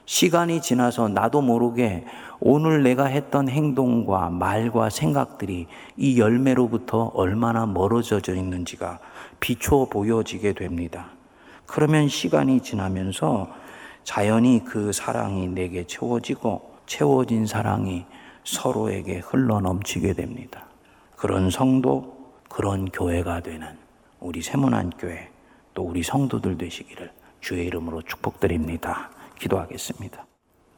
시간이 0.08 0.62
지나서 0.62 1.08
나도 1.08 1.42
모르게 1.42 2.06
오늘 2.40 2.82
내가 2.82 3.04
했던 3.04 3.46
행동과 3.46 4.30
말과 4.30 4.88
생각들이 4.88 5.66
이 5.98 6.18
열매로부터 6.18 7.10
얼마나 7.12 7.66
멀어져 7.66 8.18
있는지가 8.26 9.00
비춰 9.38 9.86
보여지게 9.90 10.54
됩니다. 10.54 11.10
그러면 11.66 12.08
시간이 12.08 12.62
지나면서 12.62 13.50
자연히 14.02 14.64
그 14.64 14.92
사랑이 14.94 15.46
내게 15.46 15.86
채워지고 15.86 16.62
채워진 16.86 17.44
사랑이 17.44 18.06
서로에게 18.44 19.18
흘러 19.18 19.60
넘치게 19.60 20.14
됩니다. 20.14 20.64
그런 21.16 21.50
성도, 21.50 22.32
그런 22.48 22.86
교회가 22.86 23.40
되는 23.40 23.76
우리 24.20 24.40
세문안 24.40 24.92
교회 24.98 25.28
또 25.74 25.82
우리 25.82 26.02
성도들 26.02 26.56
되시기를 26.56 27.12
주의 27.42 27.66
이름으로 27.66 28.00
축복드립니다. 28.00 29.10
기도하겠습니다. 29.38 30.26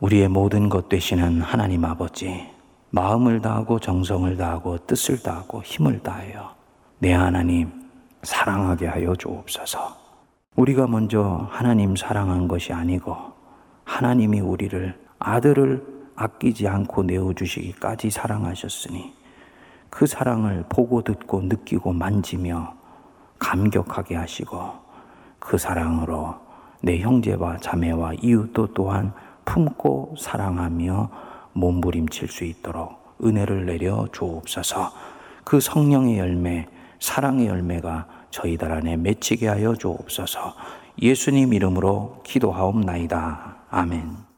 우리의 0.01 0.29
모든 0.29 0.69
것 0.69 0.89
되시는 0.89 1.43
하나님 1.43 1.85
아버지, 1.85 2.49
마음을 2.91 3.41
다하고 3.41 3.79
정성을 3.79 4.37
다하고 4.37 4.79
뜻을 4.87 5.23
다하고 5.23 5.63
힘을 5.63 6.03
다하여 6.03 6.55
내 6.99 7.13
하나님 7.13 7.71
사랑하게 8.23 8.87
하여 8.87 9.15
주옵소서. 9.15 9.97
우리가 10.57 10.87
먼저 10.87 11.49
하나님 11.51 11.97
사랑한 11.97 12.49
것이 12.49 12.73
아니고 12.73 13.17
하나님이 13.85 14.41
우리를 14.41 14.99
아들을 15.19 16.01
아끼지 16.17 16.69
않고 16.69 17.05
내어주시기까지 17.05 18.11
사랑하셨으니 18.11 19.15
그 19.89 20.07
사랑을 20.07 20.65
보고 20.69 21.03
듣고 21.03 21.43
느끼고 21.43 21.93
만지며 21.93 22.75
감격하게 23.39 24.17
하시고 24.17 24.73
그 25.39 25.57
사랑으로 25.57 26.50
내 26.81 26.99
형제와 26.99 27.59
자매와 27.59 28.15
이웃도 28.23 28.75
또한 28.75 29.13
품고 29.45 30.15
사랑하며 30.19 31.11
몸부림칠 31.53 32.29
수 32.29 32.45
있도록 32.45 33.17
은혜를 33.23 33.67
내려 33.67 34.07
주옵소서 34.13 34.93
그 35.45 35.61
성령의 35.61 36.19
열매 36.19 36.67
사랑의 37.01 37.49
열매가 37.49 38.07
저희들 38.31 38.71
안에 38.71 38.97
맺히게 38.97 39.49
하여 39.49 39.75
주옵소서. 39.75 40.55
예수님 41.03 41.53
이름으로 41.53 42.21
기도하옵나이다. 42.25 43.57
아멘. 43.71 44.30